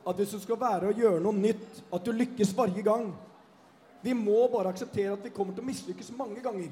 at 0.02 0.18
hvis 0.18 0.32
du 0.34 0.40
skal 0.42 0.58
være 0.58 0.90
og 0.90 0.98
gjøre 0.98 1.20
noe 1.22 1.36
nytt, 1.36 1.78
at 1.94 2.02
du 2.02 2.10
lykkes 2.10 2.50
varje 2.58 2.82
gang. 2.82 3.12
Vi 4.04 4.12
må 4.14 4.44
bare 4.52 4.68
akseptere 4.68 5.14
at 5.16 5.24
vi 5.24 5.32
kommer 5.32 5.56
til 5.56 5.64
å 5.64 5.70
mislykkes 5.70 6.12
mange 6.18 6.42
ganger. 6.44 6.68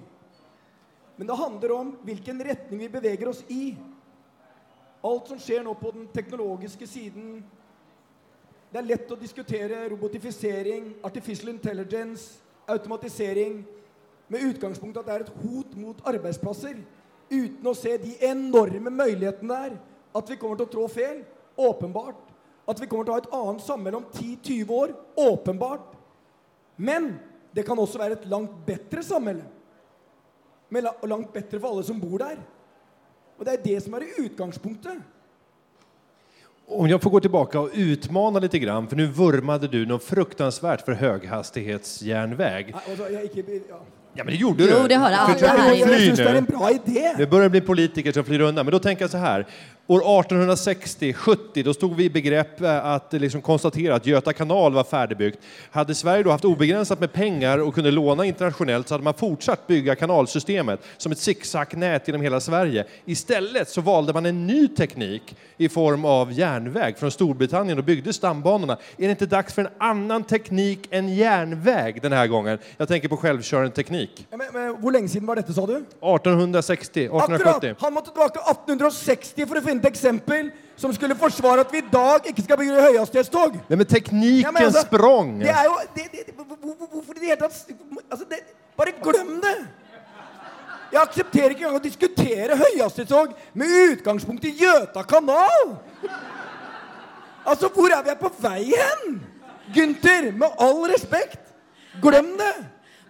Men 1.16 1.29
det 1.29 1.38
handler 1.38 1.73
om 1.73 1.92
hvilken 2.05 2.42
retning 2.45 2.83
vi 2.85 2.90
beveger 2.92 3.31
oss 3.31 3.40
i. 3.49 3.73
Alt 5.03 5.31
som 5.33 5.40
skjer 5.40 5.64
nå 5.64 5.73
på 5.81 5.95
den 5.95 6.07
teknologiske 6.14 6.87
siden 6.87 7.42
Det 8.73 8.81
er 8.81 8.87
lett 8.88 9.11
å 9.12 9.18
diskutere 9.21 9.83
robotifisering, 9.92 10.95
artificial 11.05 11.51
intelligence, 11.53 12.38
automatisering 12.64 13.59
med 14.33 14.47
utgangspunkt 14.49 14.97
at 14.97 15.05
det 15.05 15.12
er 15.12 15.25
et 15.27 15.35
hot 15.42 15.75
mot 15.77 15.99
arbeidsplasser, 16.09 16.79
uten 17.29 17.68
å 17.68 17.75
se 17.77 17.99
de 18.01 18.14
enorme 18.25 18.88
mulighetene 18.88 19.59
der. 19.66 19.75
At 20.16 20.31
vi 20.31 20.38
kommer 20.40 20.57
til 20.57 20.71
å 20.71 20.73
trå 20.73 20.87
feil. 20.88 21.21
Åpenbart. 21.61 22.33
At 22.68 22.81
vi 22.81 22.88
kommer 22.88 23.05
til 23.05 23.12
å 23.12 23.18
ha 23.18 23.23
et 23.25 23.35
annet 23.37 23.66
samfunn 23.66 23.99
om 24.01 24.09
10-20 24.09 24.73
år. 24.73 24.97
Åpenbart. 25.21 26.01
Men 26.76 27.18
det 27.54 27.66
kan 27.66 27.78
også 27.78 27.98
være 27.98 28.12
et 28.12 28.26
langt 28.26 28.66
bedre 28.66 29.02
samfunn. 29.02 29.42
Og 31.02 31.08
langt 31.08 31.32
bedre 31.32 31.61
for 31.61 31.68
alle 31.68 31.85
som 31.85 32.00
bor 32.00 32.18
der. 32.18 32.38
Og 33.38 33.46
det 33.46 33.54
er 33.54 33.64
det 33.64 33.82
som 33.82 33.94
er 33.94 34.06
utgangspunktet. 34.18 35.02
Om 36.68 36.87
jag 36.87 37.02
får 37.02 37.11
gå 37.11 37.20
tillbaka 37.20 37.61
och 37.61 37.70
utmana 37.74 38.38
lite 38.38 38.58
grann, 38.58 38.88
för 38.88 38.96
nu 38.96 39.06
vurmade 39.06 39.68
du 39.68 39.87
något 39.87 40.04
fruktansvärt 40.04 40.85
för 40.85 40.92
höghastighetsjärnväg. 40.92 42.68
Ikke, 43.24 43.61
ja. 43.68 43.80
Ja, 44.14 44.24
men 44.24 44.35
det 44.35 44.40
gjorde 44.40 44.64
du. 44.64 44.70
Jo, 44.70 44.88
det 44.88 44.94
har 44.94 45.06
alla 45.06 45.16
här 45.16 45.74
Jeg, 45.74 45.78
jeg 45.78 46.16
det 46.16 46.26
er 46.26 46.35
en 46.35 46.44
bra 46.44 46.70
idé. 46.70 47.14
Det 47.16 47.26
börjar 47.26 47.48
bli 47.48 47.61
politiker 47.61 48.12
som 48.12 48.24
flyr 48.24 48.40
undan. 48.40 48.66
Men 48.66 48.72
då 48.72 48.78
tänker 48.78 49.02
jag 49.02 49.11
så 49.11 49.18
här. 49.18 49.46
År 49.92 50.00
1860-70 50.00 51.62
då 51.64 51.74
stod 51.74 51.96
vi 51.96 52.05
i 52.05 52.11
begrepp 52.11 52.61
eh, 52.61 52.87
att 52.87 53.12
liksom 53.12 53.42
konstatera 53.42 53.94
att 53.94 54.07
Göta 54.07 54.33
kanal 54.33 54.72
var 54.72 54.85
färdigbyggt. 54.85 55.38
Hade 55.70 55.94
Sverige 55.94 56.22
då 56.22 56.31
haft 56.31 56.44
obegränsat 56.44 57.00
med 57.00 57.12
pengar 57.12 57.59
och 57.59 57.74
kunde 57.74 57.90
låna 57.90 58.24
internationellt 58.24 58.88
så 58.88 58.94
hade 58.94 59.05
man 59.05 59.14
fortsatt 59.14 59.66
bygga 59.66 59.94
kanalsystemet 59.94 60.81
som 60.96 61.12
ett 61.12 61.18
zigzagnät 61.18 62.09
genom 62.09 62.22
hela 62.22 62.40
Sverige. 62.40 62.85
Istället 63.05 63.68
så 63.68 63.81
valde 63.81 64.12
man 64.12 64.26
en 64.26 64.46
ny 64.46 64.68
teknik 64.68 65.37
i 65.57 65.68
form 65.68 66.05
av 66.05 66.33
järnväg 66.33 66.94
från 66.98 67.11
Storbritannien 67.11 67.78
och 67.78 67.85
byggde 67.85 68.12
stambanorna. 68.12 68.72
Är 68.72 69.05
det 69.05 69.11
inte 69.11 69.26
dags 69.26 69.55
för 69.55 69.62
en 69.62 69.70
annan 69.78 70.24
teknik 70.24 70.88
än 70.90 71.14
järnväg 71.14 72.02
den 72.02 72.12
här 72.12 72.26
gången? 72.26 72.59
Jag 72.76 72.88
tänker 72.88 73.09
på 73.09 73.16
självkörande 73.16 73.70
teknik. 73.70 74.26
Men, 74.31 74.40
men, 74.52 74.76
hvor 74.76 74.92
lenge 74.92 75.09
siden 75.09 75.26
var 75.26 75.37
dette, 75.37 75.52
sa 75.52 75.66
du? 75.66 75.76
1860, 75.76 77.05
Akkurat! 77.05 77.24
1870. 77.24 77.74
Han 77.78 77.92
måtte 77.92 78.11
tilbake 78.11 78.38
1860 78.38 79.46
för 79.46 79.57
att 79.57 79.64
finne 79.64 79.82
et 79.83 79.88
eksempel 79.90 80.51
som 80.79 80.92
skulle 80.95 81.14
forsvare 81.18 81.61
at 81.66 81.73
vi 81.75 81.79
i 81.83 81.88
dag 81.92 82.25
ikke 82.31 82.42
skal 82.47 82.59
bygge 82.59 82.81
høyhastighetstog. 82.88 83.59
Det 83.68 83.79
med 83.79 83.87
teknikken 83.90 84.57
Ja, 84.59 84.64
altså, 84.64 84.87
sprang. 84.87 85.35
Det 85.40 85.51
er 85.51 85.64
jo 85.68 85.77
det, 85.95 86.05
det, 86.12 86.27
det, 86.27 86.35
hvor- 86.35 86.57
hvor- 86.62 86.88
Hvorfor 86.92 87.12
i 87.16 87.21
det 87.21 87.29
hele 87.33 87.37
tatt 87.40 87.57
altså, 88.11 88.25
det, 88.31 88.38
Bare 88.77 88.92
glem 89.03 89.40
det! 89.42 89.57
Jeg 90.92 91.01
aksepterer 91.01 91.51
ikke 91.55 91.62
engang 91.64 91.79
å 91.81 91.83
diskutere 91.85 92.57
høyhastighetstog 92.57 93.31
med 93.55 93.66
utgangspunkt 93.92 94.45
i 94.45 94.51
Gjøta 94.61 95.03
kanal! 95.09 95.77
Altså, 97.47 97.68
hvor 97.68 97.88
er 97.90 98.03
vi 98.07 98.14
på 98.21 98.31
vei 98.42 98.64
hen? 98.77 99.16
Gunther, 99.75 100.33
med 100.37 100.49
all 100.61 100.85
respekt, 100.92 101.40
glem 102.03 102.35
det! 102.38 102.55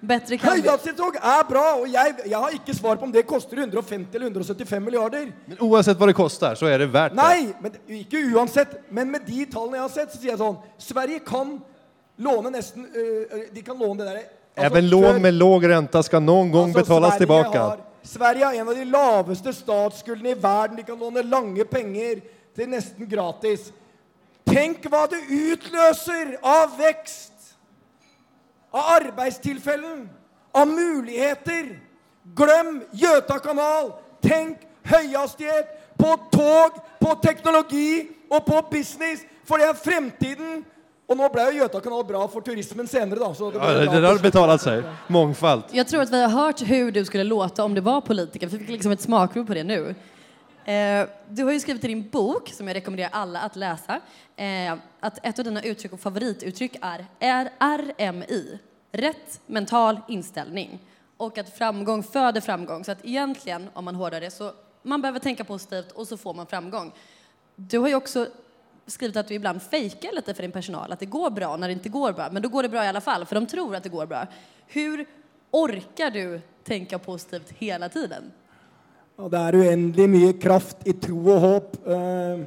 Bättre 0.03 0.37
kan 0.37 0.57
vi. 0.57 0.65
Høyhastighetstog 0.65 1.15
er 1.15 1.43
bra, 1.47 1.65
og 1.79 1.85
jeg, 1.87 2.15
jeg 2.27 2.39
har 2.45 2.55
ikke 2.57 2.75
svar 2.75 2.97
på 2.99 3.07
om 3.07 3.13
det 3.15 3.23
koster 3.27 3.61
150 3.63 4.17
eller 4.17 4.27
175 4.27 4.83
milliarder. 4.83 5.29
Men 5.47 5.61
uansett 5.63 6.01
hva 6.01 6.09
det 6.11 6.17
koster, 6.19 6.59
så 6.59 6.67
er 6.67 6.83
det 6.83 6.89
verdt 6.91 7.15
det. 7.15 7.23
Nei, 7.23 7.53
men, 7.63 7.77
ikke 8.01 8.25
uansett. 8.35 8.75
Men 8.91 9.13
med 9.15 9.23
de 9.29 9.47
tallene 9.53 9.79
jeg 9.79 9.85
har 9.85 9.93
sett, 9.95 10.11
så 10.11 10.19
sier 10.19 10.33
jeg 10.33 10.41
sånn 10.41 10.59
Sverige 10.83 11.23
kan 11.23 11.55
låne 12.23 12.51
nesten 12.53 12.89
øh, 12.91 13.47
De 13.55 13.63
kan 13.65 13.79
låne 13.79 14.03
det 14.03 14.09
derre 14.09 14.25
altså, 14.27 14.67
Even 14.67 14.91
lån 14.91 15.23
med 15.23 15.39
låg 15.39 15.65
rente 15.71 16.03
skal 16.03 16.23
noen 16.23 16.51
gang 16.53 16.75
altså, 16.75 16.99
tillbaka. 17.23 17.63
Har, 17.63 17.85
Sverige 18.03 18.49
har 18.49 18.59
en 18.59 18.73
av 18.75 18.81
de 18.83 18.89
laveste 18.91 19.55
statsskuldene 19.55 20.35
i 20.35 20.41
verden. 20.43 20.81
De 20.83 20.87
kan 20.91 20.99
låne 20.99 21.23
lange 21.23 21.65
penger 21.71 22.25
til 22.59 22.75
nesten 22.75 23.07
gratis. 23.09 23.71
Tenk 24.51 24.83
hva 24.91 25.07
det 25.15 25.23
utløser 25.31 26.41
av 26.43 26.75
vekst! 26.81 27.32
Av 28.73 28.81
arbeidstilfellen! 29.03 30.09
Av 30.53 30.69
muligheter! 30.69 31.79
Glem 32.37 32.83
Gjøta 32.93 33.39
kanal! 33.43 33.93
Tenk 34.23 34.59
høyhastighet 34.89 35.73
på 35.99 36.13
tog, 36.33 36.79
på 37.01 37.15
teknologi 37.23 38.09
og 38.31 38.45
på 38.47 38.63
business! 38.71 39.25
For 39.45 39.61
det 39.61 39.69
er 39.69 39.79
fremtiden! 39.79 40.63
Og 41.11 41.19
nå 41.19 41.29
ble 41.29 41.45
jo 41.51 41.59
Gjøta 41.61 41.81
bra 42.09 42.23
for 42.33 42.41
turismen 42.41 42.87
senere, 42.89 43.19
da. 43.21 43.35
Så 43.35 43.51
det 43.51 43.61
Ja, 43.61 43.73
det 43.85 44.01
det 44.01 44.09
slutt. 44.09 44.23
betalat 44.23 44.61
sig. 44.63 44.83
Mångfald. 45.09 45.63
Jag 45.73 45.89
tror 45.89 46.03
att 46.03 46.11
vi 46.11 46.23
har 46.23 46.29
hört 46.29 46.63
hur 46.63 46.91
du 46.93 47.05
skulle 47.05 47.25
låta 47.25 47.65
om 47.65 47.75
du 47.75 47.81
var 47.81 48.01
politiker. 48.01 48.47
Vi 48.47 48.59
fick 48.59 48.69
liksom 48.69 48.93
ett 48.93 49.01
smakprov 49.01 49.47
på 49.47 49.55
det 49.55 49.65
nu. 49.65 49.95
Eh, 50.65 51.09
du 51.29 51.45
har 51.45 51.53
ju 51.53 51.61
skrivit 51.61 51.85
i 51.85 51.89
din 51.89 52.09
bok, 52.09 52.49
som 52.49 52.69
jag 52.69 52.75
rekommenderar 52.75 53.11
alla 53.13 53.41
att 53.41 53.57
läsa, 53.57 54.01
eh, 54.37 54.75
att 55.01 55.27
ett 55.27 55.39
av 55.39 55.45
dina 55.45 55.63
uttryck 55.63 55.93
och 55.93 56.01
favorituttryck 56.01 56.77
är, 56.81 57.51
RMI, 57.59 58.59
rätt 58.93 59.41
mental 59.47 60.01
inställning. 60.09 60.79
Och 61.17 61.39
att 61.39 61.57
framgång 61.59 62.03
föder 62.03 62.41
framgång. 62.41 62.85
Så 62.85 62.93
att 62.93 63.05
egentligen, 63.05 63.69
om 63.73 63.85
man 63.85 63.95
hårdar 63.95 64.21
det, 64.21 64.31
så 64.31 64.53
man 64.83 65.03
behöver 65.03 65.19
tänka 65.19 65.45
positivt 65.45 65.93
och 65.93 66.09
så 66.09 66.17
får 66.17 66.35
man 66.35 66.47
framgång. 66.47 66.93
Du 67.57 67.79
har 67.79 67.89
ju 67.89 67.95
också 67.95 68.27
skrivit 68.87 69.17
att 69.17 69.29
du 69.29 69.35
ibland 69.35 69.63
fejkar 69.63 70.13
lite 70.13 70.35
för 70.35 70.43
din 70.43 70.53
personal, 70.53 70.93
att 70.93 71.01
det 71.01 71.07
går 71.07 71.31
bra 71.31 71.57
när 71.57 71.69
det 71.69 71.73
inte 71.73 71.89
går 71.89 72.13
bra. 72.13 72.29
Men 72.33 72.43
då 72.43 72.49
går 72.49 72.63
det 72.63 72.69
bra 72.69 72.85
i 72.85 72.89
alla 72.89 73.01
fall, 73.01 73.27
för 73.27 73.35
de 73.35 73.47
tror 73.47 73.77
att 73.77 73.83
det 73.83 73.89
går 73.89 74.07
bra. 74.07 74.27
Hur 74.67 75.07
orkar 75.51 76.11
du 76.11 76.41
tänka 76.65 76.99
positivt 76.99 77.51
hela 77.59 77.89
tiden? 77.89 78.33
Ja, 79.13 79.29
det 79.29 79.41
er 79.41 79.57
uendelig 79.61 80.09
mye 80.09 80.35
kraft 80.41 80.87
i 80.89 80.95
tro 80.97 81.19
og 81.35 81.43
håp. 81.43 81.75
Eh, 81.85 82.45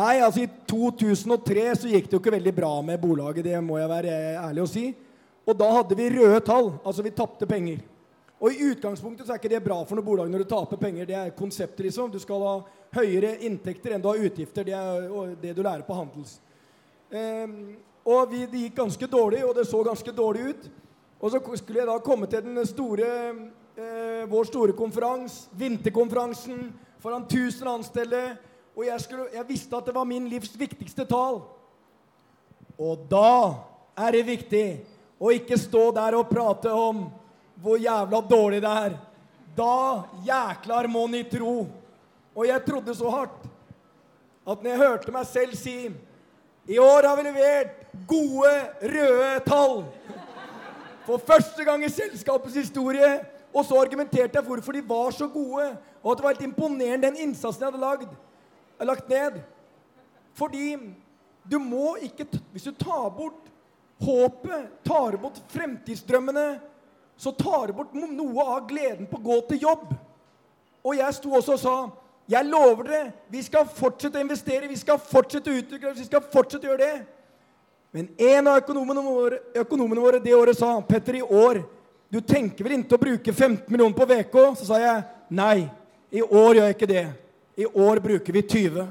nei, 0.00 0.14
altså 0.24 0.44
i 0.44 0.50
2003 0.70 1.64
så 1.82 1.90
gikk 1.90 2.06
det 2.08 2.16
jo 2.16 2.20
ikke 2.22 2.32
veldig 2.38 2.54
bra 2.56 2.70
med 2.82 3.02
bolaget, 3.02 3.44
det 3.44 3.60
må 3.62 3.76
jeg 3.78 3.90
være 3.90 4.14
ærlig 4.40 4.64
å 4.64 4.70
si. 4.70 4.84
Og 5.44 5.58
da 5.60 5.68
hadde 5.76 5.98
vi 5.98 6.08
røde 6.14 6.40
tall, 6.46 6.72
altså 6.80 7.04
vi 7.04 7.12
tapte 7.12 7.46
penger. 7.46 7.82
Og 8.40 8.52
i 8.52 8.70
utgangspunktet 8.72 9.26
så 9.26 9.34
er 9.34 9.42
ikke 9.42 9.52
det 9.52 9.62
bra 9.64 9.76
for 9.84 9.96
noe 9.96 10.04
bolag 10.04 10.30
når 10.32 10.42
du 10.42 10.50
taper 10.50 10.80
penger. 10.80 11.06
Det 11.08 11.16
er 11.16 11.36
konseptet, 11.36 11.84
liksom. 11.86 12.10
Du 12.12 12.18
skal 12.20 12.42
ha 12.44 12.54
høyere 12.96 13.36
inntekter 13.46 13.94
enn 13.94 14.02
du 14.04 14.08
har 14.10 14.20
utgifter. 14.20 14.66
Det 14.66 14.74
er 14.76 15.36
det 15.40 15.52
du 15.56 15.62
lærer 15.64 15.84
på 15.86 15.96
Handels. 15.96 16.38
Ehm, 17.14 17.76
og 18.04 18.32
vi, 18.32 18.42
det 18.50 18.66
gikk 18.66 18.80
ganske 18.82 19.08
dårlig, 19.08 19.44
og 19.46 19.54
det 19.56 19.64
så 19.68 19.80
ganske 19.86 20.12
dårlig 20.16 20.48
ut. 20.50 20.66
Og 21.20 21.32
så 21.32 21.40
skulle 21.56 21.80
jeg 21.80 21.88
da 21.88 21.96
komme 22.04 22.28
til 22.28 22.44
den 22.44 22.60
store, 22.68 23.08
eh, 23.76 24.24
vår 24.30 24.44
store 24.44 24.72
konferanse, 24.72 25.48
vinterkonferansen, 25.52 26.72
foran 27.02 27.26
1000 27.26 27.68
ansatte. 27.68 28.24
Og 28.74 28.86
jeg, 28.86 29.00
skulle, 29.00 29.28
jeg 29.34 29.48
visste 29.48 29.76
at 29.76 29.86
det 29.86 29.94
var 29.94 30.08
min 30.08 30.26
livs 30.28 30.54
viktigste 30.58 31.06
tall. 31.06 31.42
Og 32.78 33.06
da 33.10 33.54
er 33.94 34.16
det 34.16 34.24
viktig 34.26 34.66
å 35.22 35.30
ikke 35.34 35.58
stå 35.60 35.88
der 35.94 36.16
og 36.18 36.30
prate 36.30 36.72
om 36.74 37.06
hvor 37.62 37.78
jævla 37.78 38.20
dårlig 38.26 38.60
det 38.64 38.72
er. 38.86 38.96
Da 39.54 40.04
jæklar 40.26 40.88
må 40.90 41.06
ni 41.06 41.22
tro. 41.30 41.68
Og 42.34 42.48
jeg 42.48 42.64
trodde 42.66 42.96
så 42.98 43.10
hardt 43.14 43.44
at 44.44 44.60
når 44.60 44.70
jeg 44.70 44.82
hørte 44.82 45.14
meg 45.14 45.28
selv 45.30 45.54
si 45.56 45.76
i 46.68 46.80
år 46.80 47.06
har 47.06 47.16
vi 47.16 47.26
levert 47.26 47.78
gode, 48.08 48.52
røde 48.82 49.40
tall. 49.46 49.84
For 51.04 51.20
første 51.20 51.64
gang 51.64 51.84
i 51.84 51.92
selskapets 51.92 52.56
historie. 52.56 53.20
Og 53.54 53.64
så 53.64 53.78
argumenterte 53.78 54.38
jeg 54.38 54.46
hvorfor 54.46 54.74
de 54.74 54.82
var 54.88 55.14
så 55.14 55.28
gode, 55.30 55.76
og 56.02 56.10
at 56.10 56.18
det 56.18 56.24
var 56.24 56.34
helt 56.34 56.46
imponerende 56.48 57.06
den 57.06 57.16
innsatsen 57.28 57.62
jeg 57.62 57.70
hadde 57.70 57.82
lagd, 57.84 58.14
lagt 58.82 59.08
ned. 59.08 59.40
Fordi 60.34 60.76
du 61.50 61.58
må 61.58 61.96
ikke 62.02 62.26
Hvis 62.52 62.62
du 62.62 62.72
tar 62.72 63.08
bort 63.14 63.50
håpet, 64.00 64.70
tar 64.84 65.16
bort 65.16 65.38
fremtidsdrømmene, 65.48 66.60
så 67.16 67.30
tar 67.30 67.66
du 67.66 67.72
bort 67.72 67.94
noe 67.94 68.46
av 68.56 68.66
gleden 68.68 69.06
på 69.06 69.20
å 69.20 69.22
gå 69.22 69.36
til 69.48 69.62
jobb. 69.68 69.92
Og 70.84 70.96
jeg 70.98 71.14
sto 71.14 71.30
også 71.30 71.54
og 71.54 71.60
sa 71.62 71.76
jeg 72.28 72.48
lover 72.48 72.88
dere, 72.88 73.12
vi 73.28 73.42
skal 73.44 73.66
fortsette 73.68 74.16
å 74.16 74.24
investere, 74.24 74.68
vi 74.68 74.78
skal 74.80 74.98
fortsette 74.98 75.52
å 75.52 75.58
utvikle 75.60 75.92
vi 75.92 76.06
skal 76.06 76.24
fortsette 76.32 76.66
å 76.66 76.72
gjøre 76.72 76.86
det. 76.86 77.02
Men 77.94 78.08
en 78.16 78.48
av 78.50 78.62
økonomene 78.62 79.02
våre, 79.04 79.40
økonomene 79.60 80.02
våre 80.02 80.20
det 80.24 80.32
året 80.34 80.58
sa 80.58 80.72
Petter, 80.88 81.20
i 81.20 81.22
år 81.22 81.60
du 82.12 82.20
tenker 82.20 82.64
vel 82.64 82.76
ikke 82.78 82.96
å 82.96 83.04
bruke 83.04 83.32
15 83.32 83.70
millioner 83.72 83.96
på 83.96 84.06
VK? 84.06 84.36
Så 84.58 84.68
sa 84.68 84.80
jeg 84.82 85.04
nei, 85.34 85.68
i 86.14 86.22
år 86.22 86.58
gjør 86.58 86.68
jeg 86.68 86.76
ikke 86.76 86.90
det. 86.90 87.06
I 87.58 87.66
år 87.66 88.00
bruker 88.02 88.36
vi 88.36 88.42
20. 88.42 88.86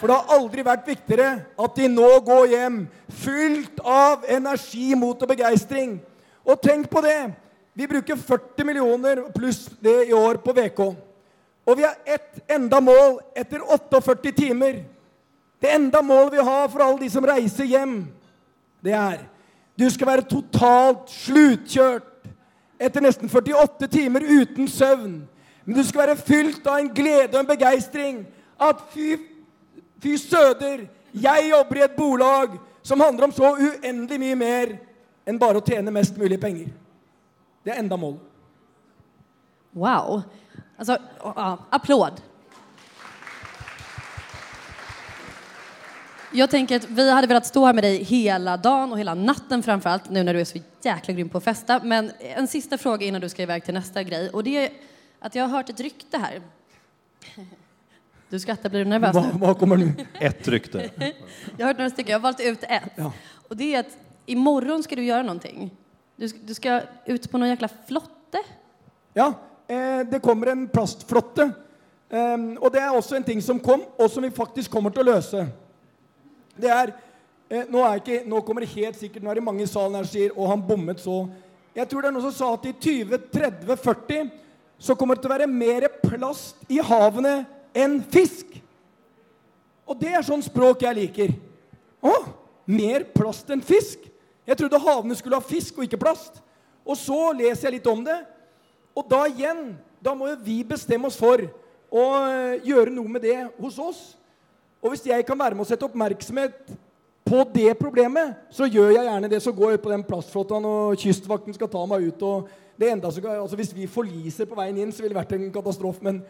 For 0.00 0.10
det 0.10 0.16
har 0.18 0.34
aldri 0.36 0.64
vært 0.66 0.88
viktigere 0.90 1.28
at 1.64 1.78
de 1.78 1.88
nå 1.88 2.08
går 2.26 2.50
hjem 2.52 2.80
fylt 3.22 3.78
av 3.80 4.26
energi, 4.28 4.90
mot 4.98 5.16
og 5.16 5.30
begeistring. 5.30 5.98
Og 6.44 6.60
tenk 6.60 6.90
på 6.92 7.02
det! 7.04 7.32
Vi 7.74 7.88
bruker 7.90 8.18
40 8.20 8.66
millioner 8.68 9.22
pluss 9.34 9.64
det 9.82 10.04
i 10.08 10.14
år 10.14 10.38
på 10.44 10.52
VK. 10.54 10.80
Og 11.64 11.78
vi 11.78 11.86
har 11.86 11.96
ett 12.04 12.44
enda 12.52 12.78
mål 12.84 13.18
etter 13.34 13.64
48 13.64 14.30
timer. 14.36 14.84
Det 15.58 15.72
enda 15.74 16.02
målet 16.02 16.36
vi 16.36 16.44
har 16.44 16.68
for 16.68 16.84
alle 16.84 17.00
de 17.00 17.08
som 17.10 17.24
reiser 17.26 17.66
hjem, 17.66 17.96
det 18.84 18.92
er 18.92 19.24
du 19.78 19.90
skal 19.90 20.06
være 20.06 20.26
totalt 20.30 21.10
slutkjørt 21.10 22.10
etter 22.80 23.02
nesten 23.02 23.30
48 23.30 23.88
timer 23.90 24.22
uten 24.22 24.68
søvn. 24.70 25.16
Men 25.64 25.76
du 25.76 25.82
skal 25.86 26.06
være 26.06 26.20
fylt 26.20 26.66
av 26.66 26.78
en 26.78 26.90
glede 26.94 27.32
og 27.34 27.40
en 27.40 27.48
begeistring. 27.48 28.20
At 28.60 28.82
fy, 28.92 29.16
fy 30.02 30.16
søder, 30.20 30.86
jeg 31.14 31.50
jobber 31.50 31.80
i 31.80 31.84
et 31.86 31.96
bolag 31.96 32.58
som 32.82 33.00
handler 33.00 33.24
om 33.24 33.32
så 33.32 33.54
uendelig 33.54 34.20
mye 34.20 34.38
mer 34.38 34.76
enn 35.24 35.40
bare 35.40 35.58
å 35.58 35.64
tjene 35.64 35.94
mest 35.94 36.18
mulig 36.20 36.38
penger. 36.40 36.68
Det 37.64 37.72
er 37.72 37.80
enda 37.80 37.96
målet. 37.96 38.20
Wow. 39.74 40.20
Altså, 40.78 40.98
ja, 41.24 41.54
Jag 46.36 46.50
tänker 46.50 46.76
att 46.76 46.84
vi 46.90 47.10
hade 47.10 47.26
velat 47.26 47.46
stå 47.46 47.64
här 47.66 47.72
med 47.72 47.84
dig 47.84 48.02
hela 48.04 48.56
dagen 48.56 48.92
och 48.92 48.98
hela 48.98 49.14
natten 49.14 49.62
framförallt 49.62 50.10
nu 50.10 50.22
när 50.22 50.34
du 50.34 50.40
är 50.40 50.44
så 50.44 50.58
jäkla 50.82 51.14
grym 51.14 51.28
på 51.28 51.38
att 51.38 51.44
festa. 51.44 51.80
Men 51.84 52.10
en 52.20 52.48
sista 52.48 52.78
fråga 52.78 53.06
innan 53.06 53.20
du 53.20 53.28
ska 53.28 53.42
iväg 53.42 53.64
till 53.64 53.74
nästa 53.74 54.02
grej 54.02 54.30
och 54.30 54.44
det 54.44 54.56
är 54.66 54.70
att 55.20 55.34
jag 55.34 55.44
har 55.44 55.56
hört 55.56 55.68
ett 55.68 55.80
rykte 55.80 56.18
här. 56.18 56.42
Du 58.28 58.40
skrattar, 58.40 58.68
blir 58.70 58.84
du 58.84 58.90
nervös 58.90 59.14
nu? 59.14 59.38
hva 59.38 59.54
kommer 59.54 59.76
nu? 59.76 59.92
Ett 60.20 60.48
rykte. 60.48 60.90
Jag 61.56 61.66
har 61.66 61.72
hört 61.72 61.78
några 61.78 61.90
stycken, 61.90 62.12
jag 62.12 62.18
har 62.18 62.22
valt 62.22 62.40
ut 62.40 62.62
ett. 62.62 62.82
Ja. 62.96 63.12
Och 63.48 63.56
det 63.56 63.74
är 63.74 63.80
att 63.80 63.96
imorgon 64.26 64.82
ska 64.82 64.96
du 64.96 65.04
göra 65.04 65.22
någonting. 65.22 65.70
Du, 66.16 66.28
ska- 66.28 66.38
du 66.42 66.54
ska 66.54 66.80
ut 67.06 67.30
på 67.30 67.38
någon 67.38 67.48
jäkla 67.48 67.68
flotte. 67.86 68.38
Ja, 69.12 69.32
eh, 69.66 70.00
det 70.10 70.18
kommer 70.22 70.46
en 70.46 70.68
plastflotte. 70.68 71.42
Eh, 72.10 72.38
og 72.60 72.72
det 72.72 72.80
er 72.82 72.90
også 72.96 73.16
en 73.16 73.22
ting 73.24 73.42
som 73.42 73.58
kom, 73.60 73.82
og 73.98 74.10
som 74.10 74.22
vi 74.22 74.30
faktisk 74.30 74.70
kommer 74.70 74.90
til 74.90 75.02
å 75.04 75.14
løse. 75.14 75.46
Det 76.60 76.70
er 76.70 76.92
eh, 77.50 77.64
nå, 77.68 77.80
er 77.82 78.00
ikke, 78.00 78.22
nå 78.28 78.40
kommer 78.46 78.64
det 78.64 78.74
helt 78.74 78.98
sikkert 79.00 79.24
Nå 79.24 79.32
er 79.32 79.40
det 79.40 79.46
mange 79.46 79.64
i 79.64 79.70
salen 79.70 79.96
her 79.98 80.06
som 80.06 80.14
sier 80.14 80.34
Og 80.38 80.46
han 80.50 80.62
bommet 80.62 81.02
så. 81.02 81.24
Jeg 81.74 81.88
tror 81.90 82.04
det 82.04 82.10
er 82.10 82.14
noen 82.14 82.26
som 82.28 82.36
sa 82.36 82.52
at 82.54 82.68
i 82.70 82.74
2030-40 82.78 84.30
så 84.84 84.94
kommer 84.98 85.16
det 85.16 85.24
til 85.24 85.30
å 85.30 85.34
være 85.34 85.50
mer 85.50 85.86
plast 86.02 86.60
i 86.70 86.80
havene 86.82 87.44
enn 87.74 87.96
fisk. 88.12 88.50
Og 89.88 89.96
det 89.98 90.12
er 90.14 90.26
sånn 90.26 90.42
språk 90.44 90.84
jeg 90.84 90.98
liker. 90.98 91.32
Å, 92.04 92.12
mer 92.70 93.06
plast 93.14 93.50
enn 93.54 93.62
fisk? 93.64 94.02
Jeg 94.44 94.58
trodde 94.60 94.82
havene 94.82 95.16
skulle 95.18 95.38
ha 95.40 95.46
fisk 95.46 95.78
og 95.78 95.86
ikke 95.86 96.00
plast. 96.04 96.38
Og 96.84 96.98
så 97.00 97.32
leser 97.36 97.68
jeg 97.68 97.78
litt 97.78 97.90
om 97.90 98.04
det. 98.06 98.18
Og 98.94 99.06
da 99.10 99.24
igjen, 99.30 99.72
da 100.04 100.14
må 100.14 100.28
jo 100.30 100.40
vi 100.44 100.60
bestemme 100.68 101.08
oss 101.08 101.18
for 101.18 101.42
å 101.94 102.04
eh, 102.28 102.60
gjøre 102.66 102.92
noe 102.92 103.16
med 103.16 103.24
det 103.24 103.38
hos 103.58 103.78
oss. 103.80 104.02
Og 104.84 104.92
hvis 104.92 105.06
jeg 105.08 105.24
kan 105.24 105.38
være 105.40 105.56
med 105.56 105.64
å 105.64 105.68
sette 105.68 105.86
oppmerksomhet 105.86 106.74
på 107.24 107.40
det 107.54 107.70
problemet, 107.80 108.34
så 108.52 108.68
gjør 108.68 108.90
jeg 108.92 109.06
gjerne 109.08 109.30
det. 109.32 109.40
Så 109.40 109.52
går 109.56 109.70
jeg 109.70 109.80
på 109.80 109.92
den 109.94 110.04
plastflåten, 110.04 110.66
og 110.68 110.98
Kystvakten 111.00 111.56
skal 111.56 111.70
ta 111.72 111.86
meg 111.88 112.10
ut. 112.10 112.22
og 112.22 112.50
det 112.76 112.90
enda 112.92 113.10
så, 113.10 113.22
altså 113.28 113.56
Hvis 113.56 113.74
vi 113.76 113.86
forliser 113.86 114.44
på 114.44 114.58
veien 114.58 114.76
inn, 114.76 114.92
så 114.92 115.02
ville 115.02 115.14
det 115.14 115.22
vært 115.22 115.32
en 115.32 115.52
katastrofe. 115.52 116.04
Men 116.04 116.20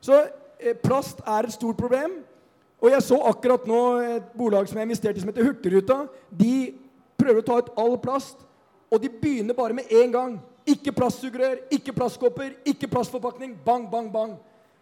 så 0.00 0.24
eh, 0.58 0.74
plast 0.74 1.22
er 1.26 1.46
et 1.46 1.54
stort 1.54 1.78
problem. 1.78 2.18
Og 2.82 2.90
jeg 2.90 3.02
så 3.02 3.20
akkurat 3.30 3.66
nå 3.66 3.82
et 4.02 4.32
bolag 4.36 4.66
som 4.68 4.78
jeg 4.78 4.88
investerte 4.88 5.20
i 5.20 5.22
som 5.22 5.30
heter 5.30 5.46
Hurtigruta. 5.46 6.00
De 6.30 6.74
prøver 7.20 7.40
å 7.40 7.46
ta 7.46 7.60
ut 7.62 7.70
all 7.78 7.94
plast, 8.02 8.42
og 8.90 9.00
de 9.00 9.08
begynner 9.08 9.54
bare 9.54 9.76
med 9.76 9.86
én 9.92 10.10
gang. 10.12 10.34
Ikke 10.66 10.92
plastsugerør, 10.92 11.62
ikke 11.70 11.94
plastkopper, 11.94 12.56
ikke 12.64 12.90
plastforpakning. 12.90 13.54
Bang, 13.64 13.86
bang, 13.92 14.10
bang. 14.12 14.34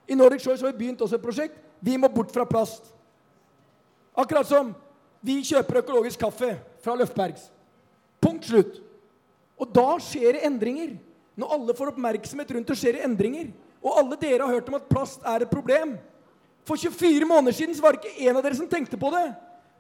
I 0.09 0.17
Nordic 0.17 0.43
Choice 0.43 0.65
har 0.65 0.73
vi 0.73 0.79
begynt 0.79 1.05
også 1.05 1.21
et 1.21 1.29
prosjekt. 1.29 1.61
Vi 1.83 1.97
må 1.99 2.09
bort 2.09 2.33
fra 2.33 2.47
plast. 2.49 2.95
Akkurat 4.19 4.49
som 4.49 4.75
vi 5.25 5.39
kjøper 5.47 5.81
økologisk 5.83 6.21
kaffe 6.21 6.55
fra 6.83 6.97
Løftbergs. 6.99 7.47
Punkt 8.23 8.49
slutt. 8.51 8.81
Og 9.61 9.71
da 9.71 9.95
skjer 10.03 10.37
det 10.37 10.47
endringer. 10.49 10.97
Når 11.39 11.55
alle 11.57 11.77
får 11.79 11.93
oppmerksomhet 11.95 12.51
rundt 12.57 12.69
det, 12.69 12.79
skjer 12.79 12.99
det 12.99 13.07
endringer. 13.07 13.53
Og 13.83 13.99
alle 13.99 14.19
dere 14.21 14.45
har 14.45 14.59
hørt 14.59 14.69
om 14.71 14.79
at 14.79 14.91
plast 14.91 15.25
er 15.27 15.45
et 15.45 15.51
problem. 15.53 15.97
For 16.69 16.79
24 16.79 17.27
måneder 17.27 17.57
siden 17.57 17.79
var 17.83 17.97
det 17.97 18.05
ikke 18.05 18.29
en 18.29 18.39
av 18.39 18.45
dere 18.45 18.59
som 18.59 18.69
tenkte 18.71 18.99
på 19.01 19.11
det. 19.15 19.25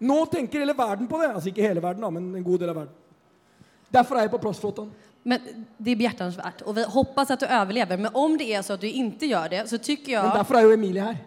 Nå 0.02 0.18
tenker 0.30 0.62
hele 0.64 0.74
verden 0.74 1.06
på 1.10 1.20
det. 1.20 1.30
Altså 1.30 1.52
ikke 1.52 1.66
hele 1.66 1.82
verden, 1.82 2.06
men 2.14 2.32
en 2.40 2.46
god 2.46 2.62
del 2.62 2.72
av 2.72 2.80
verden. 2.80 2.98
Derfor 3.92 4.16
er 4.16 4.26
jeg 4.26 4.32
på 4.32 4.40
plastflåten. 4.42 4.88
Men 5.22 5.44
det 5.78 5.92
er 5.92 6.06
hjertens 6.08 6.38
verdt. 6.38 6.64
Og 6.66 6.74
vi 6.74 6.86
hoppas 6.94 7.30
at 7.30 7.42
du 7.42 7.46
overlever. 7.46 8.00
Men 8.00 8.16
om 8.18 8.34
det 8.38 8.48
er 8.50 8.64
så 8.66 8.74
at 8.74 8.82
du 8.82 8.88
ikke 8.88 9.28
gjør 9.30 9.52
det 9.52 9.66
så 9.70 9.78
tycker 9.78 10.22
Men 10.22 10.40
derfor 10.40 10.58
er 10.58 10.66
jo 10.66 10.74
Emilie 10.74 11.04
her. 11.04 11.20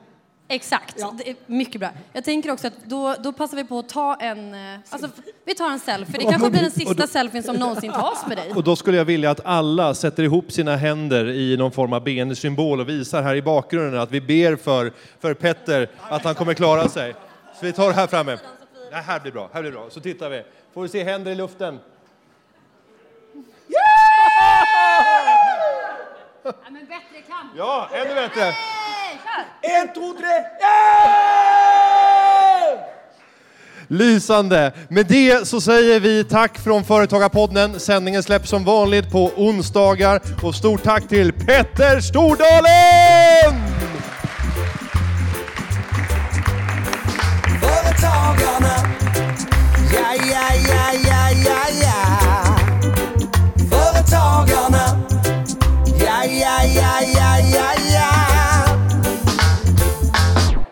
Exakt, 0.48 0.96
Ja. 0.98 1.14
det 1.18 1.30
är 1.30 1.36
mycket 1.46 1.80
bra. 1.80 1.90
Jag 2.14 2.24
tänker 2.24 2.52
också 2.52 2.68
att 2.68 2.74
då, 2.86 3.16
då 3.24 3.34
passar 3.34 3.58
vi 3.58 3.64
på 3.64 3.80
att 3.80 3.90
ta 3.90 4.16
en... 4.16 4.54
eh, 4.54 4.80
Alltså, 4.90 5.10
vi 5.46 5.56
tar 5.56 5.70
en 5.72 5.80
selfie. 5.80 6.18
Det 6.18 6.32
kanske 6.32 6.50
blir 6.50 6.62
den 6.62 6.72
sista 6.72 7.08
selfien 7.08 7.44
som 7.44 7.56
någonsin 7.56 7.92
tas 7.92 8.28
med 8.28 8.38
dig. 8.38 8.52
Och 8.56 8.64
då 8.64 8.76
skulle 8.76 8.98
jag 8.98 9.06
vilja 9.06 9.32
att 9.32 9.46
alla 9.46 9.94
sätter 9.94 10.24
ihop 10.24 10.52
sina 10.52 10.76
händer 10.76 11.30
i 11.30 11.58
någon 11.58 11.72
form 11.72 11.94
av 11.94 12.04
benesymbol 12.04 12.80
och 12.80 12.90
visar 12.90 13.22
här 13.22 13.36
i 13.36 13.42
bakgrunden 13.42 14.02
att 14.02 14.12
vi 14.12 14.22
ber 14.22 14.56
för, 14.56 14.92
för 15.20 15.34
Petter 15.34 15.90
att 16.10 16.24
han 16.24 16.36
kommer 16.36 16.54
klara 16.54 16.88
sig. 16.90 17.14
Så 17.60 17.66
vi 17.66 17.74
tar 17.74 17.88
det 17.88 17.94
här 17.96 18.08
framme. 18.08 18.38
Det 18.90 18.96
här 18.96 19.20
blir 19.20 19.32
bra, 19.32 19.50
här 19.54 19.62
blir 19.62 19.72
bra. 19.72 19.88
Så 19.90 20.00
tittar 20.00 20.30
vi. 20.30 20.44
Får 20.74 20.82
vi 20.82 20.90
se 20.90 21.04
händer 21.04 21.32
i 21.32 21.36
luften. 21.36 21.80
Ja, 26.44 26.54
men 26.70 26.86
bättre 26.86 27.22
kan 27.28 27.50
Ja, 27.58 27.90
ännu 27.94 28.16
bättre. 28.16 28.52
En, 29.62 29.88
to, 29.88 30.14
tre! 30.20 30.28
Yeah! 30.30 31.26
Lysande! 33.88 34.72
Med 34.90 35.06
det 35.06 35.48
så 35.48 35.62
säger 35.62 36.00
vi 36.00 36.24
tack 36.24 36.58
från 36.58 36.84
Företagarpodden. 36.84 37.80
Sändningen 37.80 38.24
släpps 38.24 38.50
som 38.50 38.64
vanligt 38.64 39.12
på 39.12 39.32
onsdagar. 39.36 40.22
Och 40.44 40.56
stort 40.56 40.84
tack 40.84 41.08
till 41.08 41.34
Petter 41.34 42.00
Stordalen! 42.00 43.75